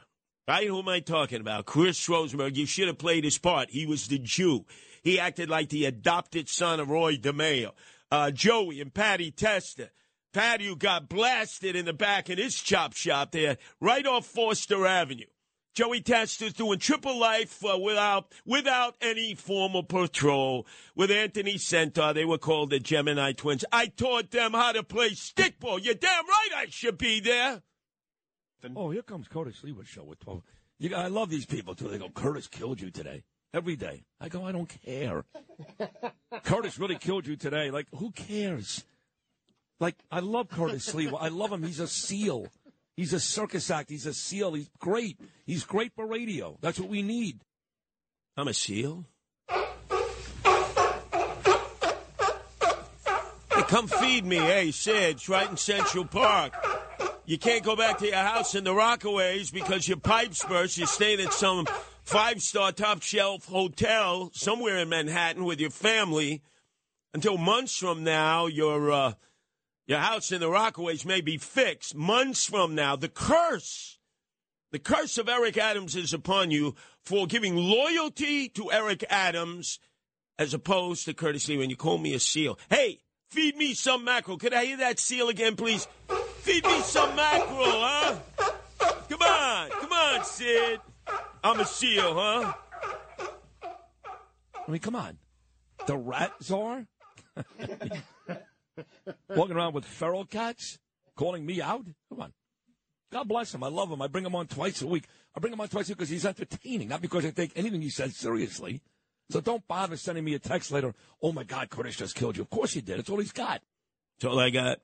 Right? 0.50 0.66
Who 0.66 0.80
am 0.80 0.90
I 0.90 1.00
talking 1.00 1.42
about? 1.42 1.68
Chris 1.68 2.10
Rosenberg. 2.10 2.58
You 2.58 2.66
should 2.66 2.88
have 2.88 2.98
played 2.98 3.24
his 3.24 3.38
part. 3.38 3.70
He 3.70 3.86
was 3.86 4.08
the 4.08 4.18
Jew. 4.18 4.66
He 5.04 5.20
acted 5.20 5.48
like 5.48 5.70
the 5.70 5.86
adopted 5.86 6.50
son 6.50 6.80
of 6.80 6.90
Roy 6.90 7.18
DeMeo. 7.18 7.74
Uh, 8.10 8.32
Joey 8.32 8.82
and 8.82 8.92
Patty 8.92 9.30
Testa. 9.30 9.92
Patty, 10.34 10.66
who 10.66 10.76
got 10.76 11.08
blasted 11.08 11.76
in 11.76 11.86
the 11.86 11.94
back 11.94 12.30
of 12.30 12.40
his 12.40 12.56
chop 12.56 12.96
shop 12.96 13.32
there, 13.32 13.60
right 13.80 14.08
off 14.08 14.26
Forster 14.26 14.88
Avenue. 14.88 15.28
Joey 15.76 16.02
Testa's 16.02 16.54
doing 16.54 16.80
triple 16.80 17.20
life 17.20 17.64
uh, 17.64 17.78
without 17.78 18.34
without 18.44 18.96
any 19.02 19.36
formal 19.36 19.84
patrol. 19.84 20.66
With 20.96 21.12
Anthony 21.12 21.60
Senter, 21.60 22.12
they 22.12 22.26
were 22.26 22.40
called 22.40 22.72
the 22.72 22.80
Gemini 22.80 23.34
Twins. 23.34 23.66
I 23.72 23.86
taught 23.86 24.32
them 24.32 24.54
how 24.54 24.72
to 24.72 24.82
play 24.82 25.12
stickball. 25.12 25.80
You're 25.80 25.94
damn 25.94 26.26
right 26.26 26.50
I 26.56 26.66
should 26.70 26.98
be 26.98 27.20
there. 27.20 27.62
Oh, 28.76 28.90
here 28.92 29.02
comes 29.02 29.28
Curtis 29.28 29.62
Sliwa 29.64 29.86
show 29.86 30.04
with 30.04 30.20
twelve. 30.20 30.44
You, 30.78 30.96
I 30.96 31.08
love 31.08 31.30
these 31.30 31.46
people 31.46 31.76
too. 31.76 31.88
They 31.88 31.98
go, 31.98 32.10
Curtis 32.10 32.48
killed 32.48 32.80
you 32.82 32.90
today. 32.92 33.24
Every 33.54 33.76
day. 33.76 34.04
I 34.22 34.30
go, 34.30 34.46
I 34.46 34.52
don't 34.52 34.70
care. 34.86 35.26
Curtis 36.44 36.78
really 36.78 36.98
killed 36.98 37.26
you 37.26 37.36
today. 37.36 37.72
Like, 37.72 37.88
who 37.96 38.12
cares? 38.12 38.84
Like, 39.80 39.96
I 40.12 40.20
love 40.20 40.50
Curtis 40.50 40.88
Sliwa. 40.94 41.18
I 41.20 41.30
love 41.30 41.52
him. 41.52 41.64
He's 41.64 41.80
a 41.80 41.88
seal. 41.88 42.48
He's 42.96 43.14
a 43.14 43.20
circus 43.20 43.72
act. 43.72 43.90
He's 43.90 44.06
a 44.06 44.14
seal. 44.14 44.54
He's 44.54 44.70
great. 44.80 45.20
He's 45.46 45.64
great 45.64 45.94
for 45.96 46.06
radio. 46.06 46.58
That's 46.62 46.80
what 46.80 46.90
we 46.90 47.02
need. 47.02 47.40
I'm 48.38 48.48
a 48.48 48.54
seal. 48.54 49.06
Hey, 53.52 53.64
come 53.68 53.88
feed 53.88 54.26
me. 54.26 54.38
Hey, 54.38 54.72
Sid, 54.72 55.16
it's 55.16 55.28
right 55.30 55.50
in 55.50 55.58
Central 55.58 56.06
Park. 56.06 56.54
You 57.30 57.38
can't 57.38 57.64
go 57.64 57.76
back 57.76 58.00
to 58.00 58.08
your 58.08 58.16
house 58.16 58.56
in 58.56 58.64
the 58.64 58.74
Rockaways 58.74 59.54
because 59.54 59.88
your 59.88 59.98
pipes 59.98 60.44
burst. 60.44 60.80
You're 60.80 60.88
staying 60.88 61.20
at 61.20 61.32
some 61.32 61.68
five 62.02 62.42
star 62.42 62.72
top 62.72 63.04
shelf 63.04 63.46
hotel 63.46 64.32
somewhere 64.34 64.80
in 64.80 64.90
Manhattan 64.90 65.44
with 65.44 65.60
your 65.60 65.70
family 65.70 66.42
until 67.14 67.38
months 67.38 67.78
from 67.78 68.04
now, 68.04 68.48
your, 68.48 68.92
uh, 68.92 69.14
your 69.86 70.00
house 70.00 70.32
in 70.32 70.42
the 70.42 70.48
Rockaways 70.48 71.06
may 71.06 71.22
be 71.22 71.38
fixed. 71.38 71.94
Months 71.94 72.48
from 72.48 72.74
now, 72.74 72.96
the 72.96 73.10
curse, 73.10 74.00
the 74.72 74.80
curse 74.80 75.20
of 75.20 75.30
Eric 75.30 75.56
Adams 75.56 75.96
is 75.96 76.16
upon 76.16 76.50
you 76.50 76.74
for 77.04 77.28
giving 77.28 77.56
loyalty 77.56 78.50
to 78.50 78.72
Eric 78.72 79.04
Adams 79.08 79.78
as 80.40 80.56
opposed 80.56 81.06
to 81.06 81.14
Curtis 81.14 81.48
Lee 81.48 81.60
when 81.60 81.70
you 81.70 81.76
call 81.76 82.00
me 82.00 82.16
a 82.16 82.20
seal. 82.20 82.58
Hey, 82.72 83.02
feed 83.30 83.56
me 83.56 83.76
some 83.76 84.04
mackerel. 84.04 84.40
Could 84.40 84.56
I 84.56 84.66
hear 84.66 84.78
that 84.78 85.00
seal 85.00 85.30
again, 85.30 85.56
please? 85.56 85.88
Feed 86.50 86.66
me 86.66 86.82
some 86.82 87.16
mackerel, 87.16 87.46
huh? 87.60 88.16
Come 89.08 89.22
on, 89.22 89.70
come 89.70 89.94
on, 89.94 90.24
Sid. 90.26 90.80
I'm 91.44 91.60
a 91.60 91.66
seal, 91.66 92.16
huh? 92.16 92.54
I 94.68 94.72
mean, 94.72 94.82
come 94.82 94.96
on. 94.96 95.20
The 95.86 95.96
rat 95.96 96.32
czar? 96.42 96.88
Walking 99.30 99.56
around 99.56 99.76
with 99.76 99.86
feral 99.86 100.26
cats? 100.26 100.80
Calling 101.16 101.46
me 101.46 101.62
out? 101.62 101.86
Come 102.10 102.22
on. 102.22 102.34
God 103.12 103.28
bless 103.28 103.54
him. 103.54 103.64
I 103.64 103.68
love 103.68 103.92
him. 103.92 104.02
I 104.02 104.08
bring 104.08 104.26
him 104.26 104.34
on 104.34 104.48
twice 104.48 104.82
a 104.82 104.88
week. 104.88 105.04
I 105.38 105.40
bring 105.40 105.54
him 105.54 105.62
on 105.62 105.68
twice 105.68 105.88
a 105.88 105.92
week 105.92 105.98
because 106.00 106.10
he's 106.10 106.26
entertaining, 106.26 106.88
not 106.88 107.04
because 107.04 107.28
I 107.28 107.30
take 107.30 107.52
anything 107.56 107.84
he 107.84 107.92
says 107.92 108.18
seriously. 108.18 108.82
So 109.30 109.40
don't 109.40 109.68
bother 109.68 109.98
sending 109.98 110.24
me 110.24 110.34
a 110.34 110.40
text 110.40 110.72
later. 110.72 110.96
Oh 111.22 111.32
my 111.32 111.44
God, 111.44 111.70
Curtis 111.70 111.96
just 111.96 112.16
killed 112.16 112.38
you. 112.38 112.42
Of 112.42 112.50
course 112.50 112.74
he 112.74 112.82
did. 112.82 112.98
It's 112.98 113.10
all 113.12 113.20
he's 113.20 113.34
got. 113.34 113.62
That's 114.18 114.34
all 114.34 114.40
I 114.40 114.50
got. 114.50 114.80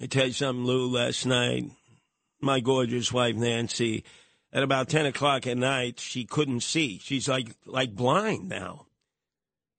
I 0.00 0.06
tell 0.06 0.26
you 0.26 0.32
something, 0.32 0.64
Lou, 0.64 0.90
last 0.90 1.26
night, 1.26 1.70
my 2.40 2.60
gorgeous 2.60 3.12
wife, 3.12 3.34
Nancy, 3.34 4.04
at 4.52 4.62
about 4.62 4.88
10 4.88 5.06
o'clock 5.06 5.46
at 5.46 5.58
night, 5.58 5.98
she 5.98 6.24
couldn't 6.24 6.60
see. 6.60 6.98
She's 7.02 7.28
like, 7.28 7.48
like 7.66 7.94
blind 7.94 8.48
now. 8.48 8.86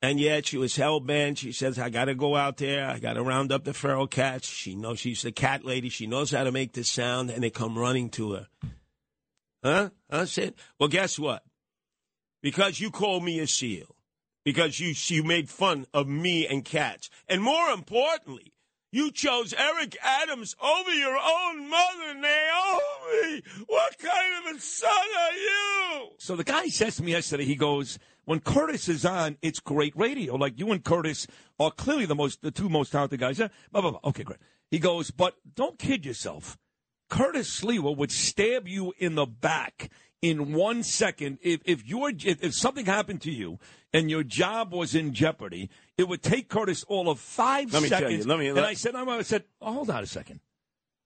And 0.01 0.19
yet 0.19 0.45
she 0.45 0.57
was 0.57 0.75
hell 0.75 0.99
bent. 0.99 1.39
She 1.39 1.51
says, 1.51 1.79
I 1.79 1.89
got 1.89 2.05
to 2.05 2.15
go 2.15 2.35
out 2.35 2.57
there. 2.57 2.85
I 2.85 2.99
got 2.99 3.13
to 3.13 3.23
round 3.23 3.51
up 3.51 3.63
the 3.63 3.73
feral 3.73 4.07
cats. 4.07 4.47
She 4.47 4.75
knows 4.75 4.99
she's 4.99 5.21
the 5.21 5.31
cat 5.31 5.65
lady. 5.65 5.89
She 5.89 6.07
knows 6.07 6.31
how 6.31 6.43
to 6.43 6.51
make 6.51 6.73
the 6.73 6.83
sound, 6.83 7.29
and 7.29 7.43
they 7.43 7.49
come 7.49 7.77
running 7.77 8.09
to 8.11 8.33
her. 8.33 8.47
Huh? 9.63 9.89
Huh, 10.09 10.25
Sid? 10.25 10.55
Well, 10.79 10.89
guess 10.89 11.19
what? 11.19 11.43
Because 12.41 12.79
you 12.79 12.91
called 12.91 13.23
me 13.23 13.39
a 13.39 13.47
seal, 13.47 13.95
because 14.45 14.79
you, 14.79 14.93
you 15.13 15.23
made 15.23 15.49
fun 15.49 15.85
of 15.93 16.07
me 16.07 16.47
and 16.47 16.63
cats, 16.63 17.09
and 17.27 17.41
more 17.41 17.69
importantly, 17.69 18.53
you 18.91 19.11
chose 19.11 19.53
Eric 19.53 19.97
Adams 20.03 20.55
over 20.61 20.93
your 20.93 21.17
own 21.17 21.69
mother, 21.69 22.13
Naomi. 22.15 23.43
What 23.67 23.97
kind 23.99 24.47
of 24.47 24.55
a 24.55 24.59
son 24.59 24.89
are 24.91 25.33
you? 25.33 26.09
So 26.17 26.35
the 26.35 26.43
guy 26.43 26.67
says 26.67 26.95
to 26.97 27.03
me 27.03 27.11
yesterday, 27.11 27.45
he 27.45 27.55
goes, 27.55 27.99
when 28.25 28.39
Curtis 28.39 28.87
is 28.89 29.05
on, 29.05 29.37
it's 29.41 29.59
great 29.59 29.95
radio. 29.95 30.35
Like 30.35 30.59
you 30.59 30.71
and 30.71 30.83
Curtis 30.83 31.27
are 31.59 31.71
clearly 31.71 32.05
the 32.05 32.15
most, 32.15 32.41
the 32.41 32.51
two 32.51 32.69
most 32.69 32.91
talented 32.91 33.19
guys. 33.19 33.37
Blah, 33.37 33.49
blah, 33.71 33.91
blah. 33.91 33.99
Okay, 34.05 34.23
great. 34.23 34.39
He 34.69 34.79
goes, 34.79 35.11
but 35.11 35.35
don't 35.55 35.79
kid 35.79 36.05
yourself. 36.05 36.57
Curtis 37.09 37.61
Sliwa 37.61 37.95
would 37.97 38.11
stab 38.11 38.67
you 38.67 38.93
in 38.99 39.15
the 39.15 39.25
back 39.25 39.89
in 40.21 40.53
one 40.53 40.83
second 40.83 41.37
if 41.41 41.61
if 41.65 41.85
your 41.87 42.09
if, 42.09 42.43
if 42.43 42.53
something 42.53 42.85
happened 42.85 43.21
to 43.21 43.31
you 43.31 43.59
and 43.93 44.09
your 44.09 44.23
job 44.23 44.73
was 44.73 44.95
in 44.95 45.13
jeopardy. 45.13 45.69
It 45.97 46.07
would 46.07 46.21
take 46.21 46.47
Curtis 46.49 46.83
all 46.83 47.09
of 47.09 47.19
five 47.19 47.73
Let 47.73 47.83
me 47.83 47.89
tell 47.89 47.99
seconds. 47.99 48.25
you, 48.25 48.29
let 48.29 48.39
me- 48.39 48.47
and 48.47 48.55
let- 48.55 48.65
I 48.65 48.73
said, 48.73 48.95
I 48.95 49.21
said, 49.23 49.43
oh, 49.61 49.73
hold 49.73 49.89
on 49.89 50.03
a 50.03 50.07
second. 50.07 50.39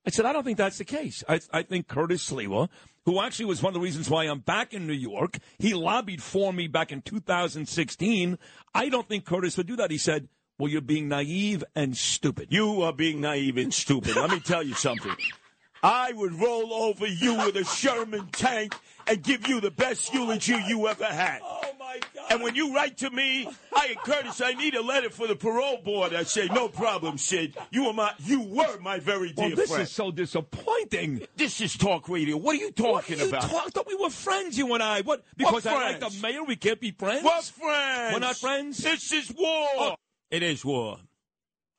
I 0.06 0.10
said, 0.10 0.26
I 0.26 0.34
don't 0.34 0.44
think 0.44 0.58
that's 0.58 0.78
the 0.78 0.86
case. 0.86 1.24
I, 1.30 1.40
I 1.52 1.64
think 1.64 1.88
Curtis 1.88 2.30
Sliwa 2.30 2.68
who 3.06 3.22
actually 3.22 3.46
was 3.46 3.62
one 3.62 3.72
of 3.72 3.74
the 3.74 3.80
reasons 3.80 4.10
why 4.10 4.24
I'm 4.26 4.40
back 4.40 4.74
in 4.74 4.88
New 4.88 4.94
York. 4.94 5.38
He 5.60 5.74
lobbied 5.74 6.22
for 6.22 6.54
me 6.54 6.68
back 6.68 6.92
in 6.92 7.02
2016. 7.02 8.38
I 8.74 8.90
don't 8.90 9.08
think 9.08 9.26
Curtis 9.26 9.58
would 9.58 9.68
do 9.68 9.76
that. 9.78 9.92
He 9.92 9.98
said, 9.98 10.30
well, 10.58 10.70
you're 10.70 10.82
being 10.82 11.10
naive 11.10 11.64
and 11.76 11.98
stupid. 11.98 12.48
You 12.52 12.82
are 12.84 12.94
being 12.94 13.20
naive 13.20 13.58
and 13.58 13.74
stupid. 13.74 14.16
Let 14.16 14.30
me 14.30 14.40
tell 14.40 14.64
you 14.64 14.74
something. 14.74 15.16
I 15.84 16.14
would 16.14 16.40
roll 16.40 16.74
over 16.74 17.06
you 17.06 17.36
with 17.36 17.58
a 17.58 17.66
Sherman 17.66 18.30
tank 18.32 18.74
and 19.08 19.22
give 19.22 19.48
you 19.48 19.60
the 19.62 19.72
best 19.72 20.10
oh 20.14 20.20
eulogy 20.20 20.56
you 20.68 20.88
ever 20.88 21.06
had. 21.06 21.40
Oh, 21.44 21.62
my 21.80 22.00
God. 22.16 22.26
And 22.32 22.42
when 22.44 22.56
you 22.56 22.74
write 22.74 22.98
to 22.98 23.10
me, 23.10 23.48
I 23.74 23.96
Curtis, 24.04 24.42
I 24.42 24.54
need 24.54 24.76
a 24.76 24.82
letter 24.82 25.10
for 25.10 25.28
the 25.28 25.36
parole 25.36 25.78
board. 25.84 26.14
I 26.14 26.24
say, 26.24 26.48
no 26.48 26.68
problem, 26.68 27.18
Sid. 27.18 27.56
You 27.72 27.86
were 27.86 27.94
my, 27.94 28.12
you 28.20 28.42
were 28.42 28.80
my 28.80 29.00
very 29.00 29.28
dear 29.30 29.36
friend. 29.36 29.52
Well, 29.52 29.56
this 29.58 29.70
friend. 29.70 29.84
is 29.84 29.92
so 29.92 30.12
disappointing. 30.12 31.28
This 31.36 31.62
is 31.62 31.78
talk 31.78 32.10
radio. 32.10 32.38
What 32.38 32.56
are 32.56 32.60
you 32.60 32.72
talking 32.72 33.20
you 33.20 33.28
about? 33.28 33.44
talk- 33.44 33.68
I 33.68 33.70
thought 33.70 33.88
we 33.88 33.96
were 33.96 34.10
friends, 34.10 34.58
you 34.58 34.74
and 34.74 34.84
I. 34.84 35.02
What? 35.02 35.24
Because 35.38 35.66
I 35.66 35.74
like 35.74 36.00
the 36.00 36.20
mayor, 36.22 36.44
we 36.44 36.56
can't 36.56 36.80
be 36.80 36.92
friends. 36.92 37.24
What 37.24 37.44
friends? 37.44 38.14
We're 38.14 38.20
not 38.20 38.38
friends. 38.38 38.78
This 38.78 39.12
is 39.12 39.32
war. 39.32 39.68
Oh. 39.78 39.96
It 40.32 40.44
is 40.44 40.66
war. 40.66 40.98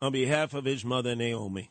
On 0.00 0.12
behalf 0.12 0.54
of 0.54 0.64
his 0.64 0.84
mother, 0.84 1.16
Naomi, 1.16 1.70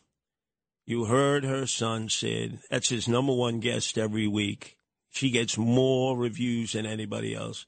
you 0.86 1.06
heard 1.06 1.44
her 1.44 1.66
son, 1.66 2.08
Sid. 2.08 2.58
That's 2.70 2.88
his 2.88 3.08
number 3.08 3.32
one 3.32 3.60
guest 3.60 3.96
every 3.96 4.26
week. 4.26 4.76
She 5.14 5.30
gets 5.30 5.56
more 5.56 6.16
reviews 6.18 6.72
than 6.72 6.86
anybody 6.86 7.36
else. 7.36 7.66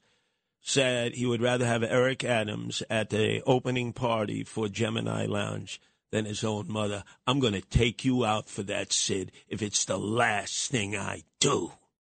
Said 0.61 1.13
he 1.13 1.25
would 1.25 1.41
rather 1.41 1.65
have 1.65 1.81
Eric 1.81 2.25
Adams 2.25 2.83
at 2.89 3.09
the 3.09 3.41
opening 3.45 3.93
party 3.93 4.43
for 4.43 4.67
Gemini 4.67 5.25
Lounge 5.27 5.79
than 6.11 6.25
his 6.25 6.43
own 6.43 6.69
mother. 6.69 7.05
I'm 7.25 7.39
going 7.39 7.53
to 7.53 7.61
take 7.61 8.03
you 8.03 8.25
out 8.25 8.49
for 8.49 8.63
that, 8.63 8.91
Sid, 8.91 9.31
if 9.47 9.61
it's 9.61 9.85
the 9.85 9.97
last 9.97 10.69
thing 10.69 10.97
I 10.97 11.23
do. 11.39 11.71